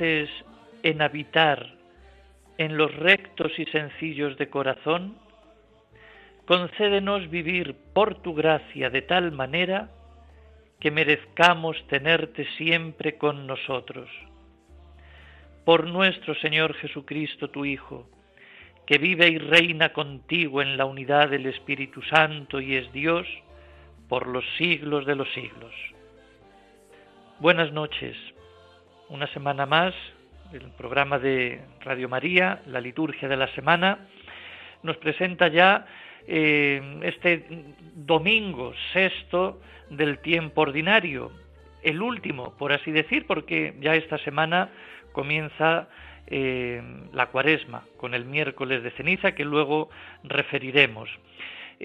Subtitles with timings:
[0.00, 1.74] En habitar
[2.58, 5.16] en los rectos y sencillos de corazón,
[6.46, 9.90] concédenos vivir por tu gracia de tal manera
[10.80, 14.08] que merezcamos tenerte siempre con nosotros.
[15.64, 18.08] Por nuestro Señor Jesucristo, tu Hijo,
[18.86, 23.26] que vive y reina contigo en la unidad del Espíritu Santo y es Dios
[24.08, 25.72] por los siglos de los siglos.
[27.38, 28.16] Buenas noches
[29.12, 29.94] una semana más,
[30.54, 34.08] el programa de Radio María, la liturgia de la semana,
[34.82, 35.84] nos presenta ya
[36.26, 37.44] eh, este
[37.94, 41.30] domingo sexto del tiempo ordinario,
[41.82, 44.70] el último, por así decir, porque ya esta semana
[45.12, 45.88] comienza
[46.26, 49.90] eh, la cuaresma con el miércoles de ceniza que luego
[50.24, 51.10] referiremos.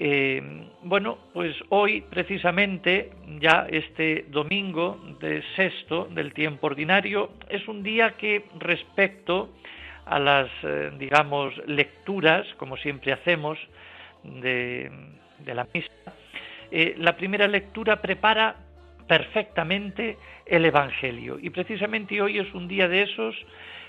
[0.00, 0.40] Eh,
[0.84, 3.10] bueno, pues hoy precisamente,
[3.40, 9.48] ya este domingo de sexto del tiempo ordinario, es un día que respecto
[10.06, 13.58] a las, eh, digamos, lecturas, como siempre hacemos,
[14.22, 14.88] de,
[15.44, 15.90] la misa,
[16.70, 18.54] eh, la primera lectura prepara
[19.08, 20.16] perfectamente
[20.46, 21.40] el Evangelio.
[21.42, 23.34] Y precisamente hoy es un día de esos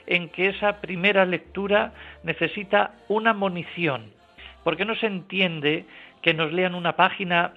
[0.07, 1.93] en que esa primera lectura
[2.23, 4.17] necesita una munición
[4.63, 5.85] porque no se entiende
[6.21, 7.53] que nos lean una página,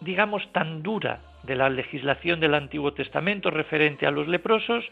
[0.00, 4.84] digamos, tan dura de la legislación del Antiguo Testamento referente a los leprosos,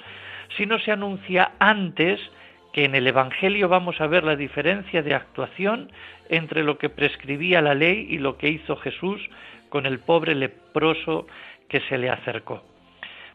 [0.57, 2.21] si no se anuncia antes
[2.73, 5.91] que en el Evangelio vamos a ver la diferencia de actuación
[6.29, 9.21] entre lo que prescribía la ley y lo que hizo Jesús
[9.69, 11.27] con el pobre leproso
[11.69, 12.63] que se le acercó.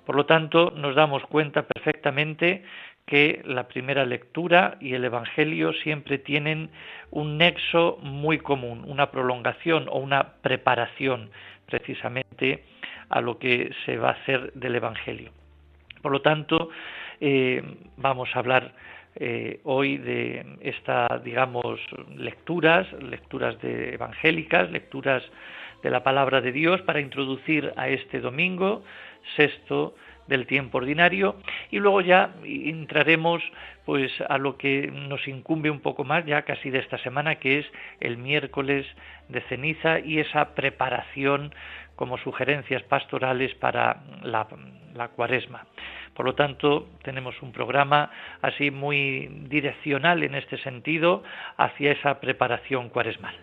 [0.06, 2.64] Por lo tanto, nos damos cuenta perfectamente
[3.06, 6.70] que la primera lectura y el Evangelio siempre tienen
[7.12, 11.30] un nexo muy común, una prolongación o una preparación
[11.66, 12.64] precisamente
[13.10, 15.32] a lo que se va a hacer del Evangelio.
[16.02, 16.70] Por lo tanto,
[17.20, 17.62] eh,
[17.98, 18.74] vamos a hablar
[19.16, 21.80] eh, hoy de estas, digamos,
[22.18, 25.24] lecturas, lecturas de evangélicas, lecturas
[25.84, 28.84] de la palabra de Dios para introducir a este domingo
[29.36, 29.96] sexto
[30.28, 31.36] del tiempo ordinario
[31.72, 33.44] y luego ya entraremos
[33.86, 37.60] pues a lo que nos incumbe un poco más ya casi de esta semana que
[37.60, 37.66] es
[38.00, 38.86] el miércoles
[39.30, 41.54] de ceniza y esa preparación
[41.96, 44.48] como sugerencias pastorales para la,
[44.94, 45.66] la cuaresma.
[46.14, 51.24] Por lo tanto, tenemos un programa así muy direccional en este sentido
[51.58, 53.36] hacia esa preparación cuaresmal.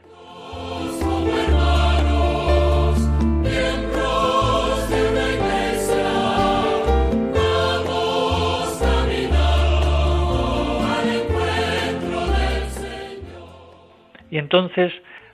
[14.31, 14.93] Y entonces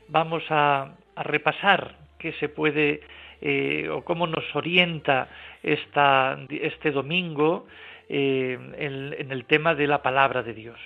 [0.09, 3.01] vamos a, repasar qué se puede
[3.41, 5.29] eh, o cómo nos orienta
[5.63, 7.67] esta, este domingo
[8.11, 10.79] eh, en, el tema de la palabra de Dios.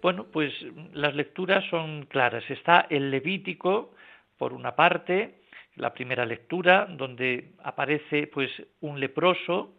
[0.00, 0.52] Bueno, pues
[0.92, 2.48] las lecturas son claras.
[2.48, 3.92] Está el Levítico,
[4.38, 5.40] por una parte,
[5.74, 8.50] la primera lectura, donde aparece pues
[8.80, 9.74] un leproso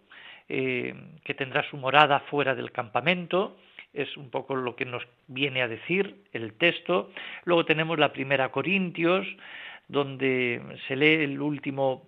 [0.50, 0.94] eh,
[1.24, 3.58] que tendrá su morada fuera del campamento,
[3.94, 7.12] es un poco lo que nos viene a decir el texto.
[7.46, 9.28] Luego tenemos la primera Corintios,
[9.88, 12.04] donde se lee el último,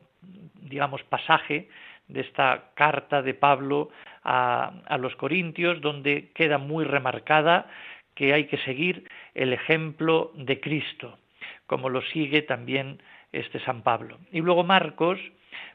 [0.61, 1.69] digamos, pasaje
[2.07, 3.89] de esta carta de Pablo
[4.23, 7.67] a, a los Corintios, donde queda muy remarcada
[8.15, 11.17] que hay que seguir el ejemplo de Cristo,
[11.65, 13.01] como lo sigue también
[13.31, 14.19] este San Pablo.
[14.31, 15.19] Y luego Marcos,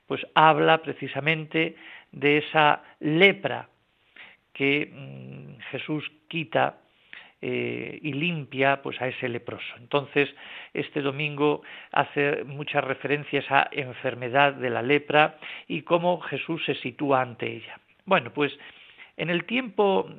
[0.06, 1.76] pues habla precisamente
[2.12, 3.69] de esa lepra
[4.58, 6.81] que mm, Jesús quita
[7.40, 9.72] eh, y limpia pues a ese leproso.
[9.78, 10.28] Entonces,
[10.75, 11.62] este domingo
[11.93, 15.38] hace muchas referencias a enfermedad de la lepra
[15.69, 17.78] y cómo Jesús se sitúa ante ella.
[18.06, 18.58] Bueno, pues
[19.16, 20.10] en el tiempo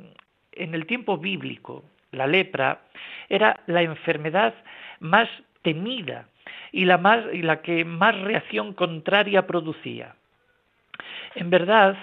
[0.53, 2.81] en el tiempo bíblico, la lepra
[3.27, 4.53] era la enfermedad
[5.00, 5.30] más
[5.62, 6.27] temida
[6.71, 10.15] y la más y la que más reacción contraria producía.
[11.36, 11.97] En verdad,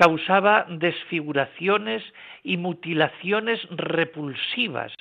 [0.00, 2.02] causaba desfiguraciones
[2.42, 4.94] y mutilaciones repulsivas.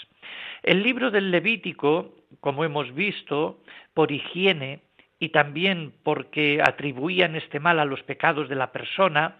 [0.61, 3.61] El libro del Levítico, como hemos visto,
[3.93, 4.81] por higiene
[5.17, 9.37] y también porque atribuían este mal a los pecados de la persona,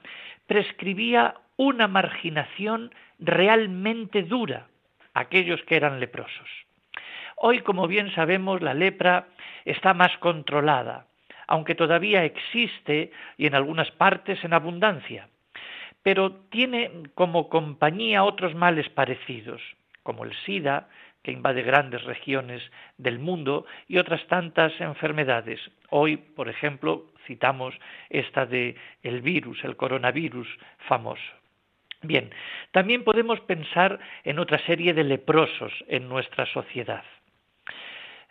[0.48, 4.68] prescribía una marginación realmente dura
[5.14, 6.48] a aquellos que eran leprosos.
[7.36, 9.28] Hoy, como bien sabemos, la lepra
[9.66, 11.08] está más controlada,
[11.48, 15.28] aunque todavía existe y en algunas partes en abundancia
[16.04, 19.62] pero tiene como compañía otros males parecidos,
[20.04, 20.90] como el SIDA,
[21.24, 22.62] que invade grandes regiones
[22.98, 25.60] del mundo, y otras tantas enfermedades.
[25.90, 27.76] Hoy, por ejemplo, citamos
[28.10, 30.48] esta de el virus, el coronavirus
[30.88, 31.32] famoso.
[32.02, 32.32] Bien,
[32.72, 37.04] también podemos pensar en otra serie de leprosos en nuestra sociedad.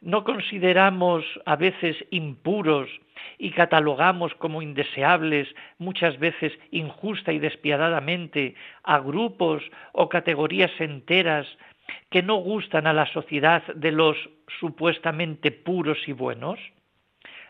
[0.00, 2.88] ¿No consideramos a veces impuros
[3.36, 5.48] y catalogamos como indeseables,
[5.78, 8.54] muchas veces injusta y despiadadamente,
[8.84, 9.62] a grupos
[9.92, 11.46] o categorías enteras
[12.10, 14.16] que no gustan a la sociedad de los
[14.60, 16.60] supuestamente puros y buenos?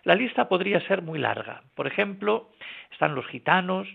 [0.04, 1.62] La lista podría ser muy larga.
[1.74, 2.50] Por ejemplo,
[2.90, 3.86] están los gitanos,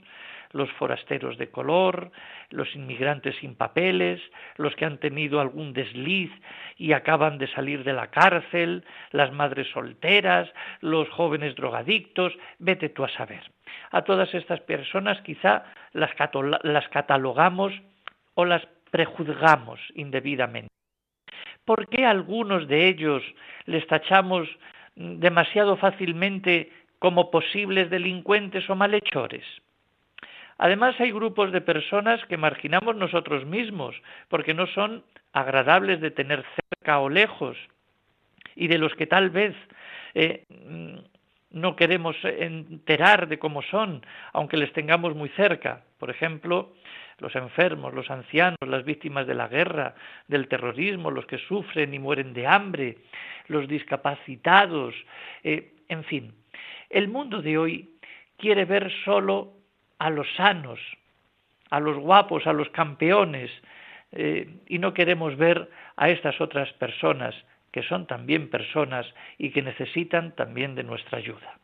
[0.53, 2.11] los forasteros de color,
[2.49, 4.21] los inmigrantes sin papeles,
[4.55, 6.31] los que han tenido algún desliz
[6.77, 13.03] y acaban de salir de la cárcel, las madres solteras, los jóvenes drogadictos, vete tú
[13.03, 13.43] a saber.
[13.91, 16.13] A todas estas personas quizá las,
[16.89, 17.73] catalogamos
[18.35, 20.69] o las prejuzgamos indebidamente.
[21.65, 23.23] ¿Por qué algunos de ellos
[23.65, 24.47] les tachamos
[24.95, 29.45] demasiado fácilmente como posibles delincuentes o malhechores?
[30.63, 36.45] Además, hay grupos de personas que marginamos nosotros mismos porque no son agradables de tener
[36.55, 37.57] cerca o lejos
[38.55, 39.53] y de los que tal vez
[40.13, 40.45] eh,
[41.51, 45.83] no queremos enterar de cómo son, aunque les tengamos muy cerca.
[45.99, 46.71] Por ejemplo,
[47.19, 49.95] los enfermos, los ancianos, las víctimas de la guerra,
[50.29, 52.99] del terrorismo, los que sufren y mueren de hambre,
[53.49, 54.95] los discapacitados,
[55.43, 56.33] eh, en fin.
[56.89, 57.89] El mundo de hoy
[58.37, 59.62] quiere ver solo
[60.03, 60.81] a los sanos,
[61.69, 63.49] a los guapos, a los campeones,
[64.11, 67.33] eh, y no queremos ver a estas otras personas
[67.71, 69.05] que son también personas
[69.37, 71.57] y que necesitan también de nuestra ayuda.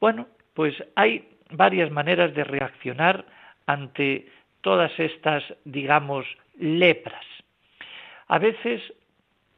[0.00, 3.26] Bueno, pues hay varias maneras de reaccionar
[3.66, 4.28] ante
[4.60, 6.24] todas estas, digamos,
[6.60, 7.26] lepras.
[8.28, 8.80] A veces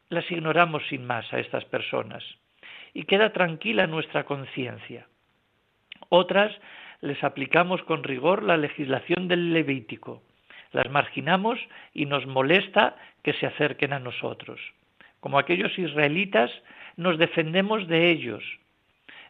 [0.08, 2.24] las ignoramos sin más a estas personas
[2.94, 5.06] y queda tranquila nuestra conciencia.
[6.08, 6.50] Otras
[7.04, 10.22] les aplicamos con rigor la legislación del Levítico,
[10.72, 11.60] las marginamos
[11.92, 14.58] y nos molesta que se acerquen a nosotros.
[15.20, 16.50] Como aquellos israelitas,
[16.96, 18.42] nos defendemos de ellos.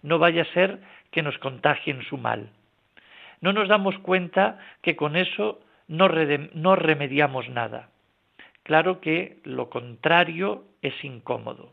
[0.03, 0.79] No vaya a ser
[1.11, 2.50] que nos contagien su mal.
[3.41, 6.09] No nos damos cuenta que con eso no,
[6.55, 7.88] no remediamos nada.
[8.62, 11.73] Claro que lo contrario es incómodo.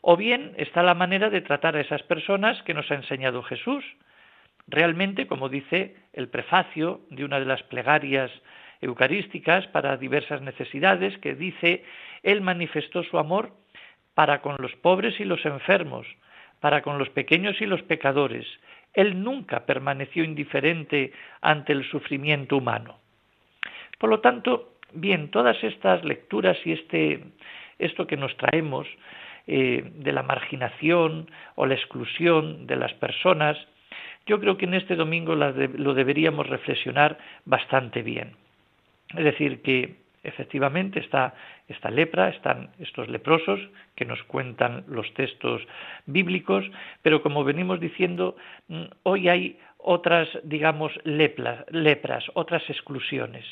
[0.00, 3.84] O bien está la manera de tratar a esas personas que nos ha enseñado Jesús,
[4.66, 8.30] Realmente, como dice el prefacio de una de las plegarias
[8.80, 11.84] eucarísticas para diversas necesidades, que dice,
[12.22, 13.52] Él manifestó su amor
[14.14, 16.06] para con los pobres y los enfermos,
[16.60, 18.46] para con los pequeños y los pecadores.
[18.92, 22.98] Él nunca permaneció indiferente ante el sufrimiento humano.
[23.98, 27.24] Por lo tanto, bien, todas estas lecturas y este,
[27.78, 28.86] esto que nos traemos
[29.46, 33.56] eh, de la marginación o la exclusión de las personas,
[34.26, 38.36] yo creo que en este domingo lo deberíamos reflexionar bastante bien.
[39.16, 41.34] Es decir, que efectivamente está
[41.68, 43.60] esta lepra, están estos leprosos
[43.96, 45.62] que nos cuentan los textos
[46.06, 46.64] bíblicos,
[47.02, 48.36] pero como venimos diciendo,
[48.68, 53.44] mm, hoy hay otras, digamos, lepras, otras exclusiones.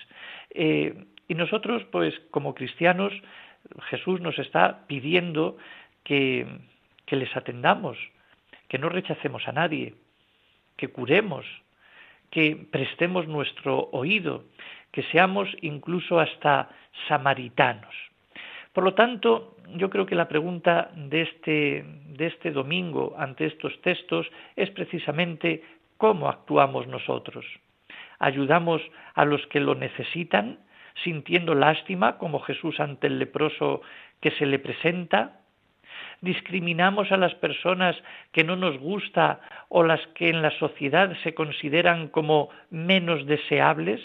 [0.51, 0.95] Eh,
[1.29, 3.13] y nosotros, pues, como cristianos,
[3.89, 5.57] Jesús nos está pidiendo
[6.05, 6.47] que
[7.11, 7.99] les atendamos,
[8.69, 9.95] que no rechacemos a nadie,
[10.81, 11.45] que curemos,
[12.31, 14.45] que prestemos nuestro oído,
[14.93, 16.71] que seamos incluso hasta
[17.07, 17.95] samaritanos.
[18.73, 21.85] Por lo tanto, yo creo que la pregunta de este,
[22.17, 25.63] de este domingo ante estos textos es precisamente
[25.99, 27.45] cómo actuamos nosotros.
[28.19, 28.81] ¿Ayudamos
[29.15, 30.61] a los que lo necesitan,
[31.05, 33.83] sintiendo lástima como Jesús ante el leproso
[34.21, 35.40] que se le presenta?
[36.21, 37.97] Discriminamos a las personas
[38.33, 44.01] que no nos gusta o las que en la sociedad se consideran como menos deseables?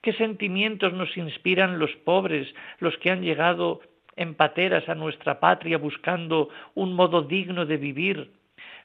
[0.00, 3.80] ¿Qué sentimientos nos inspiran los pobres, los que han llegado
[4.16, 8.32] en pateras a nuestra patria buscando un modo digno de vivir,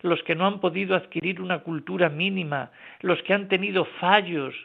[0.02, 2.72] los que no han podido adquirir una cultura mínima,
[3.02, 4.56] los que han tenido fallos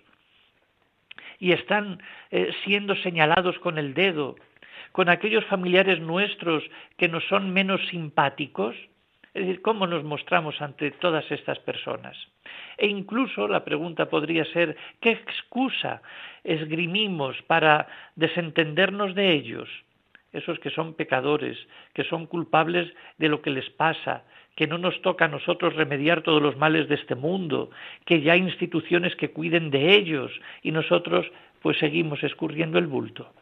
[1.39, 4.37] y están eh, siendo señalados con el dedo,
[4.93, 6.63] con aquellos familiares nuestros
[6.97, 8.77] que nos son menos simpáticos?
[9.35, 12.17] Es decir, ¿cómo nos mostramos ante todas estas personas?
[12.77, 16.03] E incluso la pregunta podría ser, ¿qué excusa
[16.45, 19.69] esgrimimos para desentendernos de ellos?
[20.33, 21.59] Esos que son pecadores,
[21.95, 26.23] que son culpables de lo que les pasa, que no nos toca a nosotros remediar
[26.23, 27.71] todos los males de este mundo,
[28.05, 30.31] que ya hay instituciones que cuiden de ellos
[30.63, 31.27] y nosotros
[31.63, 33.33] pues seguimos escurriendo el bulto.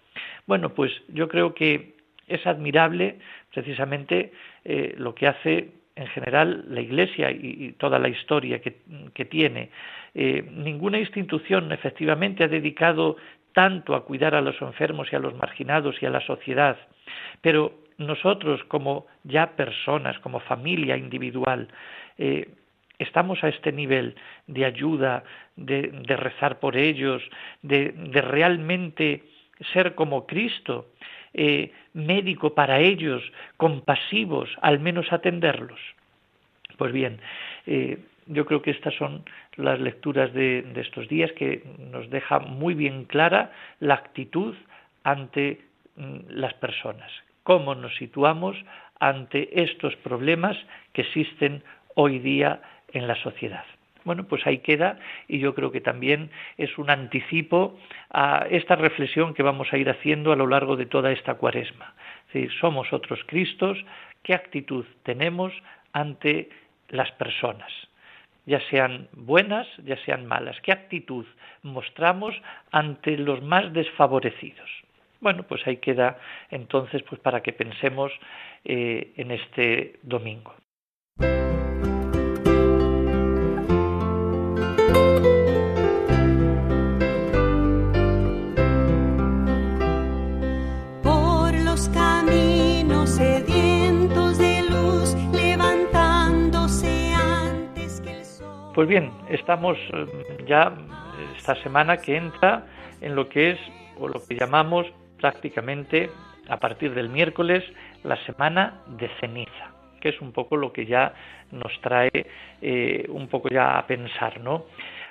[0.47, 1.95] Bueno, pues yo creo que
[2.27, 3.19] es admirable
[3.53, 4.33] precisamente
[4.65, 9.71] eh, lo que hace en general la Iglesia y, toda la historia que, tiene.
[10.15, 13.17] Eh, ninguna institución efectivamente ha dedicado
[13.53, 16.79] tanto a cuidar a los enfermos y a los marginados y a la sociedad,
[17.43, 21.69] pero nosotros como ya personas, como familia individual,
[22.17, 22.49] eh,
[22.99, 24.15] estamos a este nivel
[24.47, 25.25] de ayuda,
[25.57, 27.23] de, rezar por ellos,
[27.63, 27.93] de,
[28.23, 29.25] realmente
[29.73, 30.87] ser como Cristo,
[31.35, 33.23] eh, médico para ellos,
[33.57, 35.81] compasivos, al menos atenderlos.
[36.77, 37.21] Pues bien,
[37.67, 39.25] eh, yo creo que estas son
[39.57, 44.55] las lecturas de, estos días que nos deja muy bien clara la actitud
[45.05, 45.61] ante
[45.97, 47.11] mm, las personas,
[47.43, 48.57] cómo nos situamos
[48.99, 50.57] ante estos problemas
[50.93, 51.63] que existen
[51.95, 52.61] hoy día
[52.93, 53.65] en la sociedad.
[54.05, 57.79] Bueno, pues ahí queda y yo creo que también es un anticipo
[58.11, 61.95] a esta reflexión que vamos a ir haciendo a lo largo de toda esta cuaresma.
[62.29, 63.79] Es decir, somos otros Cristos,
[64.23, 65.53] ¿qué actitud tenemos
[65.93, 66.49] ante
[66.89, 67.71] las personas?
[68.47, 70.61] ya sean buenas, ya sean malas.
[70.63, 71.25] ¿Qué actitud
[71.63, 72.35] mostramos
[72.73, 74.69] ante los más desfavorecidos?
[75.21, 76.19] Bueno, pues ahí queda
[76.51, 78.11] entonces pues para que pensemos
[78.65, 80.55] eh, en este domingo.
[98.81, 100.07] Pues bien, estamos eh,
[100.47, 100.73] ya
[101.37, 102.65] esta semana que entra
[103.03, 103.59] en lo que es
[103.99, 104.87] o lo que llamamos
[105.21, 106.09] prácticamente
[106.49, 107.63] a partir del miércoles
[108.05, 111.13] la semana de ceniza, que es un poco lo que ya
[111.53, 112.25] nos trae
[112.63, 114.65] eh, un poco ya a pensar, ¿no?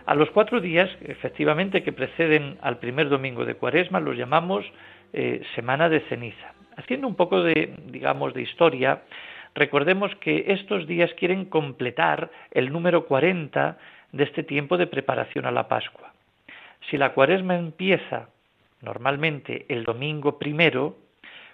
[0.08, 4.66] A los cuatro días, efectivamente, que preceden al primer domingo de Cuaresma, los llamamos
[5.14, 6.56] eh, semana de ceniza.
[6.76, 9.04] Haciendo un poco de, digamos, de historia,
[9.56, 13.78] Recordemos que estos días quieren completar el número 40
[14.12, 16.14] de este tiempo de preparación a la Pascua.
[16.90, 18.30] Si la cuaresma empieza
[18.82, 20.98] normalmente el domingo primero,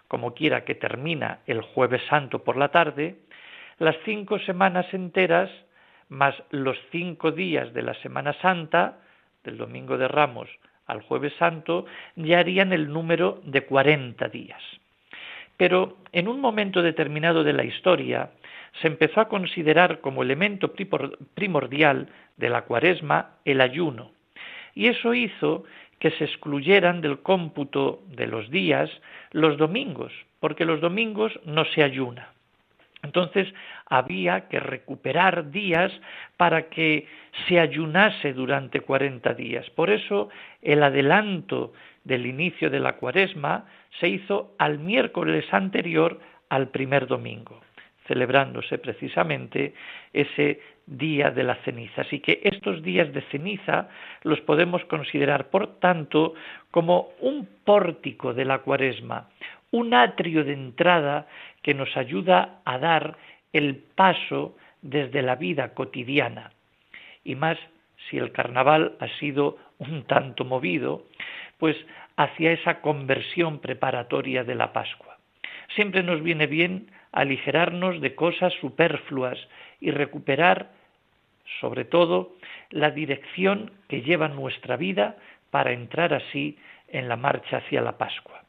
[0.08, 3.16] como quiera que termina el jueves santo por la tarde,
[3.80, 5.50] las cinco semanas enteras
[6.10, 9.00] más los cinco días de la Semana Santa,
[9.44, 10.50] del domingo de Ramos
[10.86, 11.86] al jueves santo,
[12.16, 14.62] ya harían el número de cuarenta días.
[15.58, 18.32] Pero en un momento determinado de la historia
[18.82, 20.74] se empezó a considerar como elemento
[21.34, 24.12] primordial de la cuaresma el ayuno,
[24.74, 25.64] y eso hizo
[26.00, 28.90] que se excluyeran del cómputo de los días
[29.32, 32.30] los domingos, porque los domingos no se ayuna.
[33.02, 33.54] Entonces
[33.86, 35.92] había que recuperar días
[36.38, 37.08] para que
[37.48, 39.70] se ayunase durante cuarenta días.
[39.70, 40.30] Por eso
[40.62, 41.72] el adelanto
[42.04, 43.66] del inicio de la cuaresma
[44.00, 47.62] se hizo al miércoles anterior al primer domingo,
[48.08, 49.74] celebrándose precisamente
[50.14, 52.02] ese día de la ceniza.
[52.02, 53.90] Así que estos días de ceniza
[54.24, 56.34] los podemos considerar, por tanto,
[56.72, 59.30] como un pórtico de la cuaresma,
[59.72, 61.28] un atrio de entrada
[61.62, 63.18] que nos ayuda a dar
[63.52, 66.52] el paso desde la vida cotidiana.
[67.24, 67.58] Y más
[68.10, 71.06] si el carnaval ha sido un tanto movido,
[71.58, 71.76] pues
[72.18, 75.18] hacia esa conversión preparatoria de la Pascua.
[75.76, 79.38] Siempre nos viene bien aligerarnos de cosas superfluas
[79.80, 80.72] y recuperar,
[81.60, 82.34] sobre todo,
[82.70, 85.18] la dirección que lleva nuestra vida
[85.50, 86.58] para entrar así
[86.90, 88.44] en la marcha hacia la Pascua.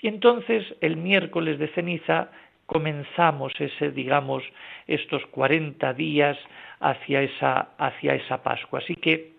[0.00, 2.30] Y entonces el miércoles de ceniza
[2.66, 4.44] comenzamos ese, digamos,
[4.86, 6.38] estos 40 días
[6.78, 8.78] hacia esa, hacia esa Pascua.
[8.78, 9.32] Así que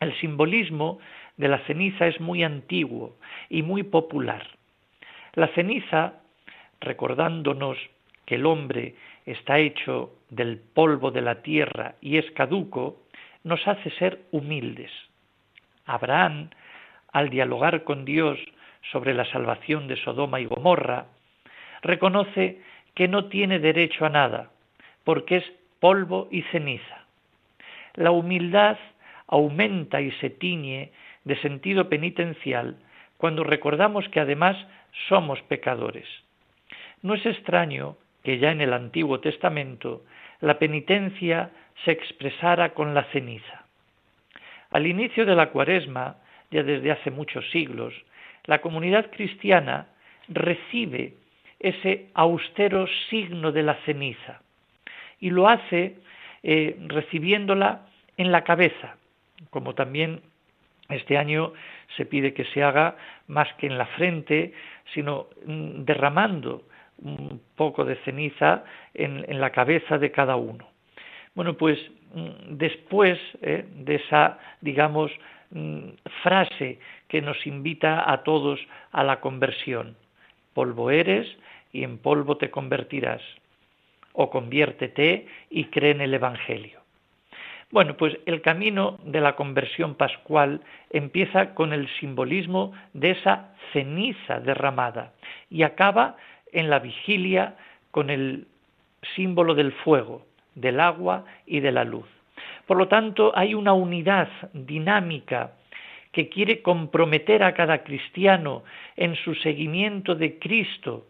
[0.00, 0.98] el simbolismo
[1.36, 3.16] de la ceniza es muy antiguo
[3.48, 4.46] y muy popular.
[5.34, 6.14] La ceniza,
[6.80, 7.78] recordándonos
[8.24, 8.94] que el hombre
[9.26, 13.02] está hecho del polvo de la tierra y es caduco,
[13.44, 14.90] nos hace ser humildes.
[15.84, 16.50] Abraham,
[17.12, 18.38] al dialogar con Dios
[18.90, 21.06] sobre la salvación de Sodoma y Gomorra,
[21.82, 22.60] reconoce
[22.94, 24.50] que no tiene derecho a nada,
[25.04, 25.44] porque es
[25.80, 27.04] polvo y ceniza.
[27.94, 28.78] La humildad
[29.28, 30.92] aumenta y se tiñe
[31.26, 32.76] de sentido penitencial
[33.18, 34.56] cuando recordamos que además
[35.08, 36.06] somos pecadores.
[37.02, 40.04] No es extraño que ya en el Antiguo Testamento
[40.40, 41.50] la penitencia
[41.84, 43.64] se expresara con la ceniza.
[44.70, 46.16] Al inicio de la cuaresma,
[46.50, 47.92] ya desde hace muchos siglos,
[48.44, 49.88] la comunidad cristiana
[50.28, 51.14] recibe
[51.58, 54.40] ese austero signo de la ceniza
[55.18, 55.96] y lo hace
[56.44, 58.96] eh, recibiéndola en la cabeza,
[59.50, 60.20] como también
[60.88, 61.52] este año
[61.96, 64.52] se pide que se haga más que en la frente,
[64.94, 66.62] sino mm, derramando
[66.98, 68.64] un poco de ceniza
[68.94, 70.66] en, la cabeza de cada uno.
[71.34, 71.78] Bueno, pues
[72.14, 75.12] mm, después eh, de esa, digamos,
[75.50, 75.88] mm,
[76.22, 76.78] frase
[77.08, 78.60] que nos invita a todos
[78.92, 79.96] a la conversión,
[80.54, 81.26] polvo eres
[81.72, 83.22] y en polvo te convertirás,
[84.12, 86.85] o conviértete y cree en el Evangelio.
[87.76, 94.40] Bueno, pues el camino de la conversión pascual empieza con el simbolismo de esa ceniza
[94.40, 95.12] derramada
[95.50, 96.16] y acaba
[96.52, 97.54] en la vigilia
[97.90, 98.46] con el
[99.14, 102.06] símbolo del fuego, del agua y de la luz.
[102.66, 105.52] Por lo tanto, hay una unidad dinámica
[106.12, 108.64] que quiere comprometer a cada cristiano
[108.96, 111.04] en su seguimiento de Cristo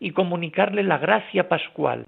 [0.00, 2.06] y comunicarle la gracia pascual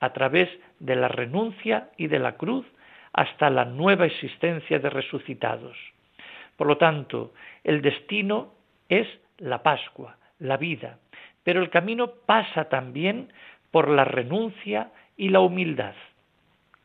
[0.00, 0.48] a través
[0.80, 2.64] de la renuncia y de la cruz
[3.12, 5.76] hasta la nueva existencia de resucitados.
[6.56, 7.32] Por lo tanto,
[7.64, 8.54] el destino
[8.88, 9.06] es
[9.38, 10.98] la Pascua, la vida,
[11.44, 13.32] pero el camino pasa también
[13.70, 15.94] por la renuncia y la humildad.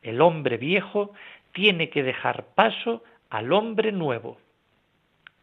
[0.02, 1.12] El hombre viejo
[1.52, 4.38] tiene que dejar paso al hombre nuevo.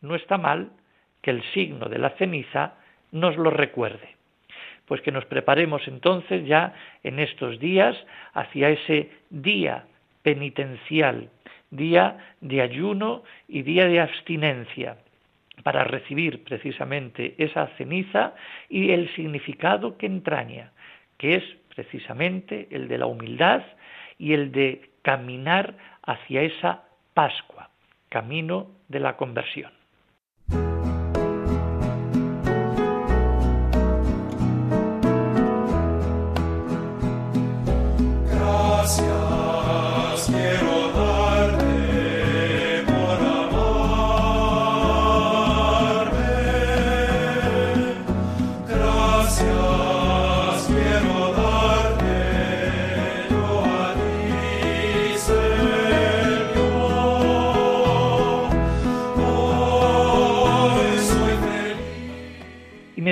[0.01, 0.71] No está mal
[1.21, 2.75] que el signo de la ceniza
[3.11, 4.15] nos lo recuerde.
[4.85, 7.97] Pues que nos preparemos entonces ya en estos días
[8.33, 9.85] hacia ese día
[10.25, 11.29] penitencial,
[11.69, 14.97] día de ayuno y día de abstinencia,
[15.61, 18.33] para recibir precisamente esa ceniza
[18.67, 20.71] y el significado que entraña,
[21.19, 21.43] que es
[21.75, 23.61] precisamente el de la humildad
[24.17, 26.83] y el de caminar hacia esa
[27.13, 27.69] Pascua,
[28.09, 29.74] camino de la conversión.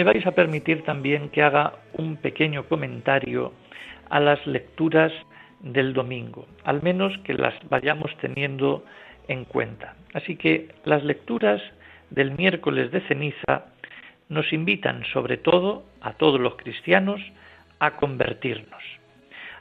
[0.04, 3.54] Vais a permitir también que haga un pequeño comentario
[4.10, 5.12] a las lecturas
[5.60, 8.84] del domingo, al menos que las vayamos teniendo
[9.28, 9.96] en cuenta.
[10.14, 11.62] Así que las lecturas
[12.10, 13.66] del miércoles de ceniza
[14.30, 17.22] nos invitan sobre todo a todos los cristianos
[17.80, 18.84] a convertirnos,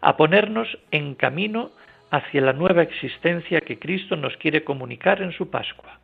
[0.00, 1.70] a ponernos en camino
[2.10, 5.98] hacia la nueva existencia que Cristo nos quiere comunicar en su Pascua.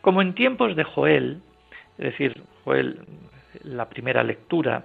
[0.00, 1.40] Como en tiempos de Joel,
[1.98, 2.42] es decir,
[3.64, 4.84] la primera lectura,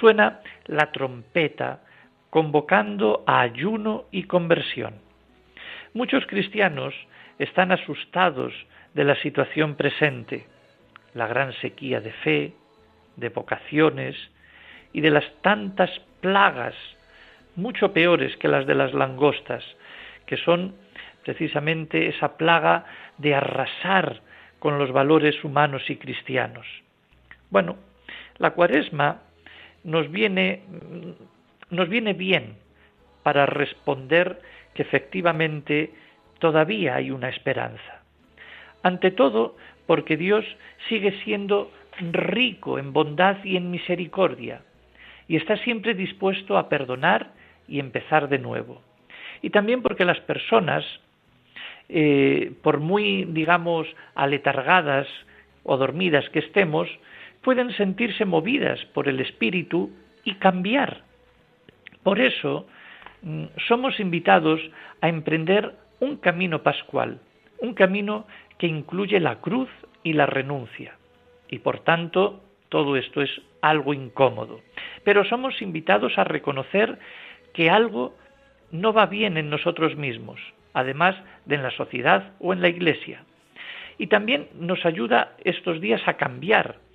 [0.00, 1.80] suena la trompeta
[2.30, 4.94] convocando a ayuno y conversión.
[5.94, 6.94] Muchos cristianos
[7.38, 8.52] están asustados
[8.94, 10.46] de la situación presente,
[11.14, 12.52] la gran sequía de fe,
[13.16, 14.16] de vocaciones
[14.92, 16.74] y de las tantas plagas,
[17.56, 19.64] mucho peores que las de las langostas,
[20.26, 20.74] que son
[21.24, 22.84] precisamente esa plaga
[23.18, 24.20] de arrasar
[24.58, 26.66] con los valores humanos y cristianos.
[27.50, 27.76] Bueno,
[28.38, 29.22] la cuaresma
[29.84, 30.62] nos viene,
[31.70, 32.56] nos viene bien
[33.22, 34.40] para responder
[34.74, 35.92] que efectivamente
[36.38, 38.02] todavía hay una esperanza.
[38.82, 39.56] Ante todo,
[39.86, 40.44] porque Dios
[40.88, 41.72] sigue siendo
[42.12, 44.62] rico en bondad y en misericordia,
[45.26, 47.32] y está siempre dispuesto a perdonar
[47.66, 48.82] y empezar de nuevo.
[49.42, 50.84] Y también porque las personas
[51.88, 55.06] eh, por muy, digamos, aletargadas
[55.62, 56.88] o dormidas que estemos,
[57.48, 59.90] pueden sentirse movidas por el Espíritu
[60.22, 61.04] y cambiar.
[62.02, 62.66] Por eso
[63.22, 64.60] mm, somos invitados
[65.00, 67.20] a emprender un camino pascual,
[67.62, 68.26] un camino
[68.58, 69.70] que incluye la cruz
[70.02, 70.98] y la renuncia.
[71.48, 73.30] Y por tanto, todo esto es
[73.62, 74.60] algo incómodo.
[75.02, 76.98] Pero somos invitados a reconocer
[77.54, 78.14] que algo
[78.72, 80.38] no va bien en nosotros mismos,
[80.74, 83.24] además de en la sociedad o en la Iglesia.
[83.96, 86.86] Y también nos ayuda estos días a cambiar,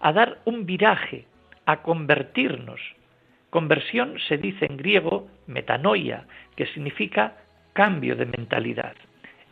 [0.00, 1.26] a dar un viraje,
[1.66, 2.80] a convertirnos,
[3.50, 7.38] Conversión se dice en griego metanoia, que significa
[7.72, 8.94] cambio de mentalidad.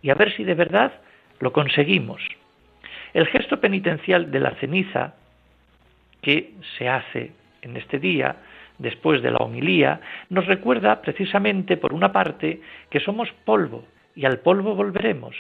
[0.02, 0.92] Y a ver si de verdad
[1.40, 2.20] lo conseguimos.
[3.14, 5.14] El gesto penitencial de la ceniza,
[6.20, 7.32] que se hace
[7.62, 8.37] en este día,
[8.78, 14.40] después de la homilía, nos recuerda precisamente, por una parte, que somos polvo y al
[14.40, 15.35] polvo volveremos,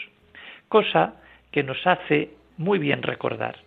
[0.68, 1.16] cosa
[1.50, 3.65] que nos hace muy bien recordar.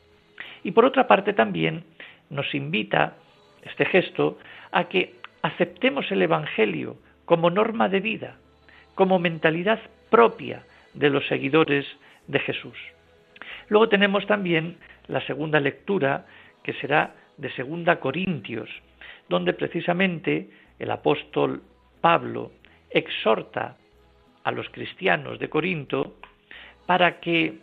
[0.64, 1.84] Y por otra parte también
[2.30, 3.16] nos invita
[3.64, 4.38] este gesto
[4.72, 8.38] a que aceptemos el Evangelio como norma de vida,
[8.96, 11.86] como mentalidad propia de los seguidores
[12.28, 12.78] de Jesús.
[13.70, 16.26] Luego tenemos también la segunda lectura,
[16.64, 18.70] que será de Segunda Corintios,
[19.30, 21.62] donde precisamente el apóstol
[22.02, 22.52] Pablo
[22.90, 23.78] exhorta
[24.44, 26.16] a los cristianos de Corinto
[26.86, 27.60] para que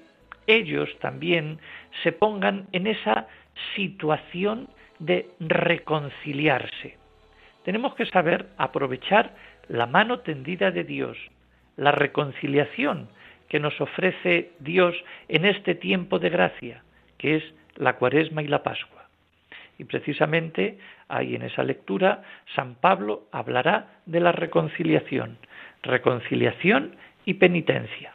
[0.47, 1.59] ellos también
[2.03, 3.29] se pongan en esa
[3.75, 6.97] situación de reconciliarse.
[7.65, 9.35] Tenemos que saber aprovechar
[9.69, 11.19] la mano tendida de Dios,
[11.77, 13.09] la reconciliación
[13.49, 14.95] que nos ofrece Dios
[15.29, 16.83] en este tiempo de gracia,
[17.19, 17.45] que es
[17.77, 19.09] la cuaresma y la pascua.
[19.79, 20.79] Y precisamente
[21.09, 22.23] ahí en esa lectura
[22.55, 25.39] San Pablo hablará de la reconciliación,
[25.83, 28.15] reconciliación y penitencia.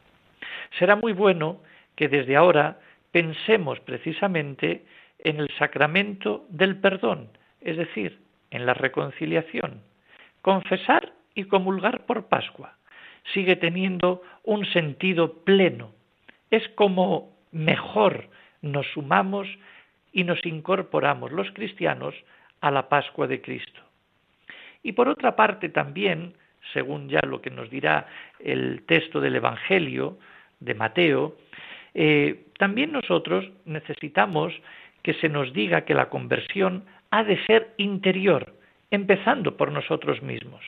[0.80, 1.60] Será muy bueno
[1.96, 2.80] que desde ahora
[3.12, 4.86] pensemos precisamente
[5.20, 9.82] en el sacramento del perdón, es decir, en la reconciliación.
[10.42, 12.76] Confesar y comulgar por Pascua
[13.34, 15.92] sigue teniendo un sentido pleno.
[16.50, 18.30] Es como mejor
[18.62, 19.48] nos sumamos
[20.12, 22.16] y nos incorporamos los cristianos
[22.60, 23.82] a la Pascua de Cristo.
[24.84, 26.36] Y por otra parte también,
[26.74, 28.08] según ya lo que nos dirá
[28.40, 30.18] el texto del Evangelio
[30.60, 31.36] de Mateo,
[31.94, 34.54] eh, también nosotros necesitamos
[35.04, 38.54] que se nos diga que la conversión ha de ser interior,
[38.92, 40.62] empezando por nosotros mismos.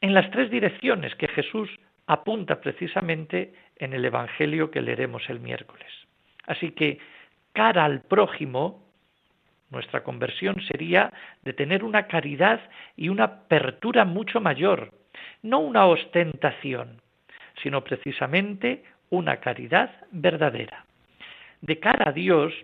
[0.00, 1.70] En las tres direcciones que Jesús
[2.06, 5.88] apunta precisamente en el Evangelio que leeremos el miércoles.
[6.46, 6.98] Así que,
[7.52, 8.82] cara al prójimo,
[9.70, 12.60] nuestra conversión sería de tener una caridad
[12.96, 14.92] y una apertura mucho mayor,
[15.42, 17.00] no una ostentación,
[17.62, 18.82] sino precisamente
[19.12, 20.86] una caridad verdadera.
[21.60, 22.54] De cara a Dios,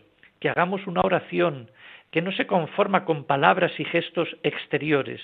[0.41, 1.71] que hagamos una oración
[2.11, 5.21] que no se conforma con palabras y gestos exteriores,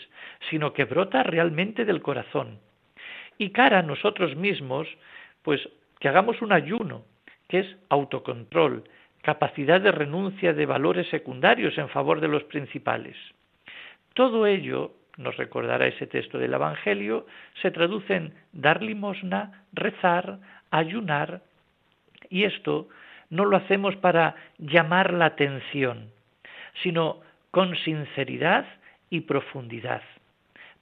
[0.50, 2.58] sino que brota realmente del corazón.
[3.38, 4.86] Y cara a nosotros mismos,
[5.42, 5.66] pues
[5.98, 7.06] que hagamos un ayuno,
[7.48, 8.84] que es autocontrol,
[9.22, 13.16] capacidad de renuncia de valores secundarios en favor de los principales.
[14.12, 17.26] Todo ello, nos recordará ese texto del Evangelio,
[17.62, 20.38] se traduce en dar limosna, rezar,
[20.78, 21.42] ayunar,
[22.28, 22.88] y esto
[23.30, 26.10] no lo hacemos para llamar la atención,
[26.82, 28.66] sino con sinceridad
[29.08, 30.02] y profundidad,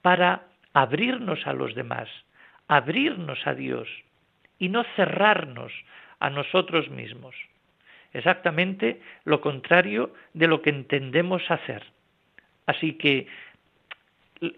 [0.01, 2.09] para abrirnos a los demás,
[2.69, 3.89] abrirnos a Dios
[4.59, 5.73] y no cerrarnos
[6.19, 7.35] a nosotros mismos.
[8.15, 11.83] Exactamente lo contrario de lo que entendemos hacer.
[12.67, 13.27] Así que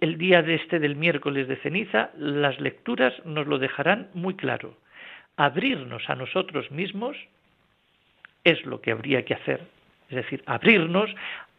[0.01, 4.77] el día de este del miércoles de ceniza, las lecturas nos lo dejarán muy claro.
[5.37, 7.17] Abrirnos a nosotros mismos
[8.45, 9.67] es lo que habría que hacer.
[10.09, 11.11] Es decir, abrirnos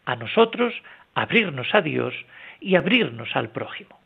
[0.06, 0.74] a nosotros,
[1.14, 2.14] abrirnos a Dios
[2.60, 4.00] y abrirnos al prójimo.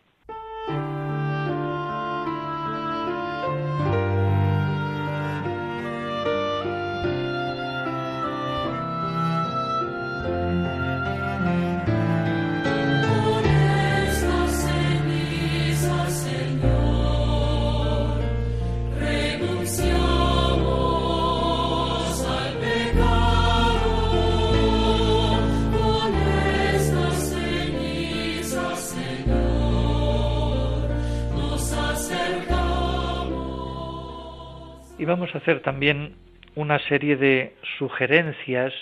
[35.05, 36.15] Vamos a hacer también
[36.55, 38.73] una serie de sugerencias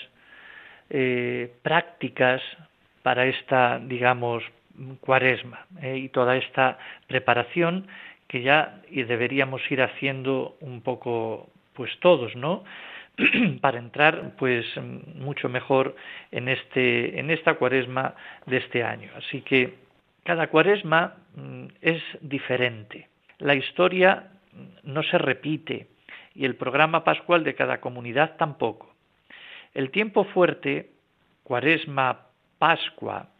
[0.90, 2.42] eh, prácticas
[3.02, 4.42] para esta, digamos,
[5.00, 7.86] cuaresma eh, y toda esta preparación
[8.26, 12.64] que ya y deberíamos ir haciendo un poco, pues todos, ¿no?
[13.60, 14.64] para entrar pues
[15.16, 15.96] mucho mejor
[16.30, 18.14] en este en esta cuaresma
[18.46, 19.10] de este año.
[19.16, 19.74] Así que
[20.24, 23.08] cada cuaresma mm, es diferente.
[23.38, 24.28] La historia
[24.84, 25.86] no se repite,
[26.38, 28.94] y el programa pascual de cada comunidad tampoco.
[29.74, 30.90] El tiempo fuerte,
[31.42, 32.28] cuaresma,
[32.60, 33.30] pascua,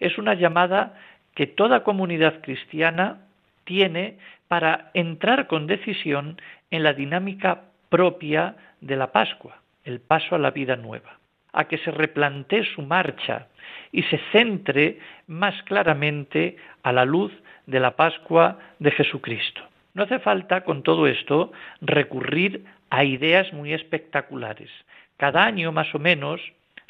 [0.00, 0.98] es una llamada
[1.34, 3.26] que toda comunidad cristiana
[3.64, 4.16] tiene
[4.48, 6.40] para entrar con decisión
[6.70, 11.18] en la dinámica propia de la Pascua, el paso a la vida nueva.
[11.58, 13.46] a que se replantee su marcha
[13.90, 17.32] y se centre más claramente a la luz
[17.64, 19.62] de la Pascua de Jesucristo.
[19.96, 24.68] No hace falta, con todo esto, recurrir a ideas muy espectaculares.
[25.16, 26.38] Cada año, más o menos,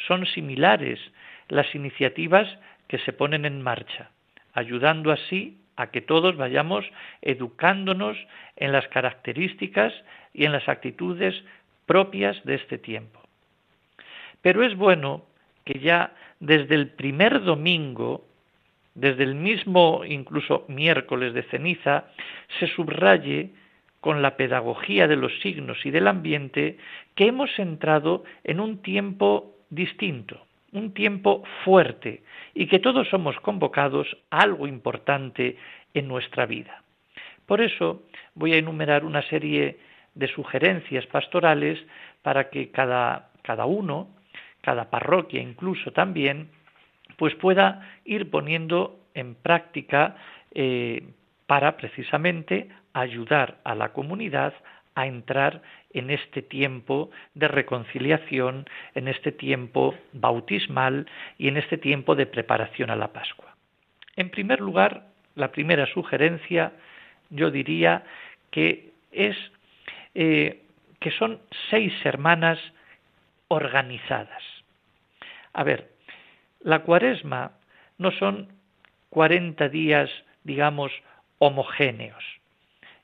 [0.08, 0.98] son similares
[1.48, 2.48] las iniciativas
[2.88, 4.10] que se ponen en marcha,
[4.54, 6.84] ayudando así a que todos vayamos
[7.22, 8.16] educándonos
[8.56, 9.94] en las características
[10.34, 11.44] y en las actitudes
[11.86, 13.20] propias de este tiempo.
[14.42, 15.22] Pero es bueno
[15.64, 18.25] que ya desde el primer domingo,
[18.96, 22.06] desde el mismo incluso miércoles de ceniza,
[22.58, 23.50] se subraye
[24.00, 26.78] con la pedagogía de los signos y del ambiente
[27.14, 32.22] que hemos entrado en un tiempo distinto, un tiempo fuerte
[32.54, 35.56] y que todos somos convocados a algo importante
[35.92, 36.82] en nuestra vida.
[37.44, 38.02] Por eso
[38.34, 39.78] voy a enumerar una serie
[40.14, 41.78] de sugerencias pastorales
[42.22, 44.08] para que cada, cada uno,
[44.62, 46.48] cada parroquia incluso también,
[47.16, 50.16] pues pueda ir poniendo en práctica
[50.54, 51.02] eh,
[51.46, 54.54] para precisamente ayudar a la comunidad
[54.94, 61.06] a entrar en este tiempo de reconciliación, en este tiempo bautismal
[61.38, 63.54] y en este tiempo de preparación a la Pascua.
[64.16, 66.72] En primer lugar, la primera sugerencia
[67.30, 68.04] yo diría
[68.50, 69.36] que es
[70.14, 70.62] eh,
[70.98, 72.58] que son seis hermanas
[73.48, 74.42] organizadas.
[75.52, 75.90] A ver,
[76.66, 77.52] la cuaresma
[77.96, 78.48] no son
[79.08, 80.10] cuarenta días,
[80.42, 80.90] digamos,
[81.38, 82.24] homogéneos.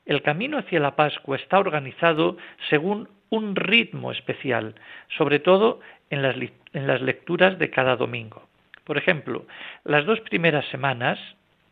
[0.05, 2.37] El camino hacia la Pascua está organizado
[2.71, 4.75] según un ritmo especial,
[5.17, 5.79] sobre todo
[6.11, 6.35] en las,
[6.73, 8.49] en las lecturas de cada domingo.
[8.83, 9.47] Por ejemplo,
[9.85, 11.21] las dos primeras semanas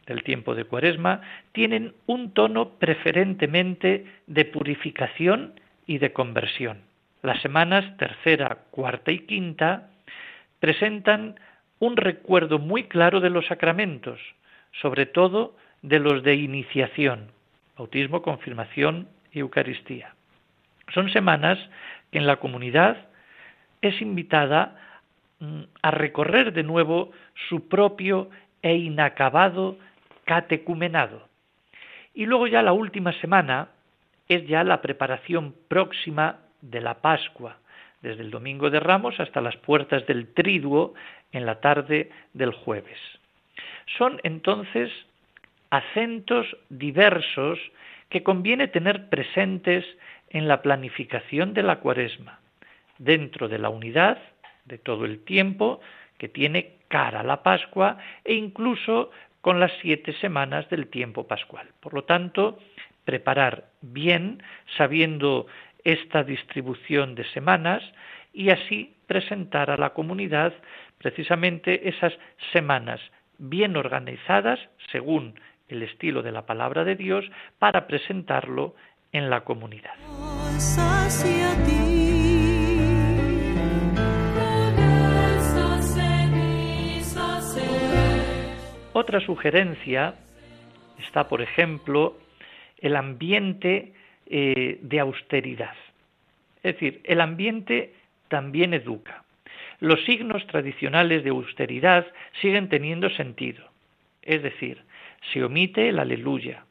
[0.06, 6.82] del tiempo de Cuaresma tienen un tono preferentemente de purificación y de conversión.
[7.22, 9.90] Las semanas tercera, cuarta y quinta
[10.60, 11.34] presentan
[11.80, 14.20] un recuerdo muy claro de los sacramentos,
[14.80, 17.32] sobre todo de los de iniciación,
[17.76, 20.14] bautismo, confirmación y Eucaristía.
[20.94, 21.58] Son semanas
[22.12, 23.08] que en la comunidad
[23.80, 24.76] es invitada
[25.40, 27.12] mm, a recorrer de nuevo
[27.48, 28.28] su propio
[28.62, 29.78] e inacabado
[30.24, 31.28] catecumenado.
[32.14, 33.68] Y luego ya la última semana
[34.28, 37.56] es ya la preparación próxima de la Pascua,
[38.02, 40.94] desde el Domingo de Ramos hasta las puertas del Triduo
[41.32, 42.98] en la tarde del jueves.
[43.98, 44.90] Son entonces
[45.70, 47.58] acentos diversos
[48.08, 49.84] que conviene tener presentes
[50.30, 52.40] en la planificación de la cuaresma,
[52.98, 54.18] dentro de la unidad
[54.64, 55.80] de todo el tiempo
[56.18, 59.10] que tiene cara a la Pascua e incluso
[59.40, 61.68] con las siete semanas del tiempo pascual.
[61.80, 62.58] Por lo tanto,
[63.04, 64.42] preparar bien,
[64.76, 65.46] sabiendo
[65.84, 67.82] esta distribución de semanas,
[68.32, 70.52] y así presentar a la comunidad
[70.98, 72.12] precisamente esas
[72.52, 73.00] semanas
[73.38, 74.60] bien organizadas
[74.92, 75.34] según
[75.68, 77.24] el estilo de la palabra de Dios
[77.58, 78.74] para presentarlo
[79.12, 79.94] en la comunidad.
[88.92, 90.14] Otra sugerencia
[90.98, 92.18] está, por ejemplo,
[92.78, 93.94] el ambiente
[94.32, 95.74] eh, de austeridad.
[96.62, 97.94] Es decir, el ambiente
[98.28, 99.24] también educa.
[99.80, 102.06] Los signos tradicionales de austeridad
[102.40, 103.64] siguen teniendo sentido.
[104.22, 104.84] Es decir,
[105.32, 106.64] se omite el aleluya,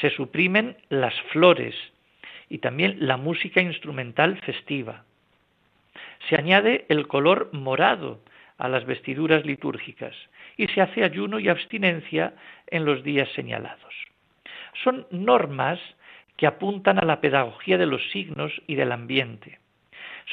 [0.00, 1.74] se suprimen las flores
[2.48, 5.04] y también la música instrumental festiva.
[6.28, 8.20] Se añade el color morado
[8.58, 10.14] a las vestiduras litúrgicas
[10.56, 12.34] y se hace ayuno y abstinencia
[12.68, 13.92] en los días señalados.
[14.84, 15.80] Son normas
[16.42, 19.60] que apuntan a la pedagogía de los signos y del ambiente.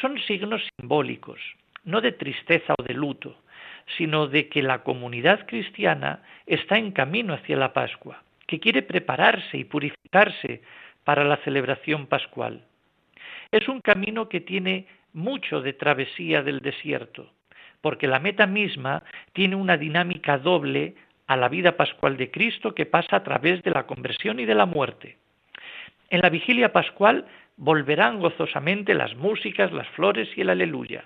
[0.02, 1.40] Son signos simbólicos,
[1.84, 3.38] no de tristeza o de luto,
[3.96, 9.56] sino de que la comunidad cristiana está en camino hacia la Pascua, que quiere prepararse
[9.56, 10.64] y purificarse
[11.04, 12.64] para la celebración pascual.
[13.52, 17.32] Es un camino que tiene mucho de travesía del desierto,
[17.82, 20.96] porque la meta misma tiene una dinámica doble
[21.28, 24.56] a la vida pascual de Cristo que pasa a través de la conversión y de
[24.56, 25.20] la muerte.
[26.10, 27.26] En la vigilia pascual
[27.58, 31.04] volverán gozosamente las músicas, las flores y el aleluya.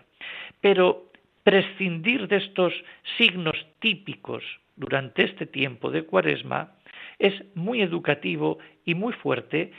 [0.62, 1.12] Pero
[1.44, 2.74] prescindir de estos
[3.18, 4.44] signos típicos
[4.76, 6.72] durante este tiempo de cuaresma
[7.20, 9.72] es muy educativo y muy fuerte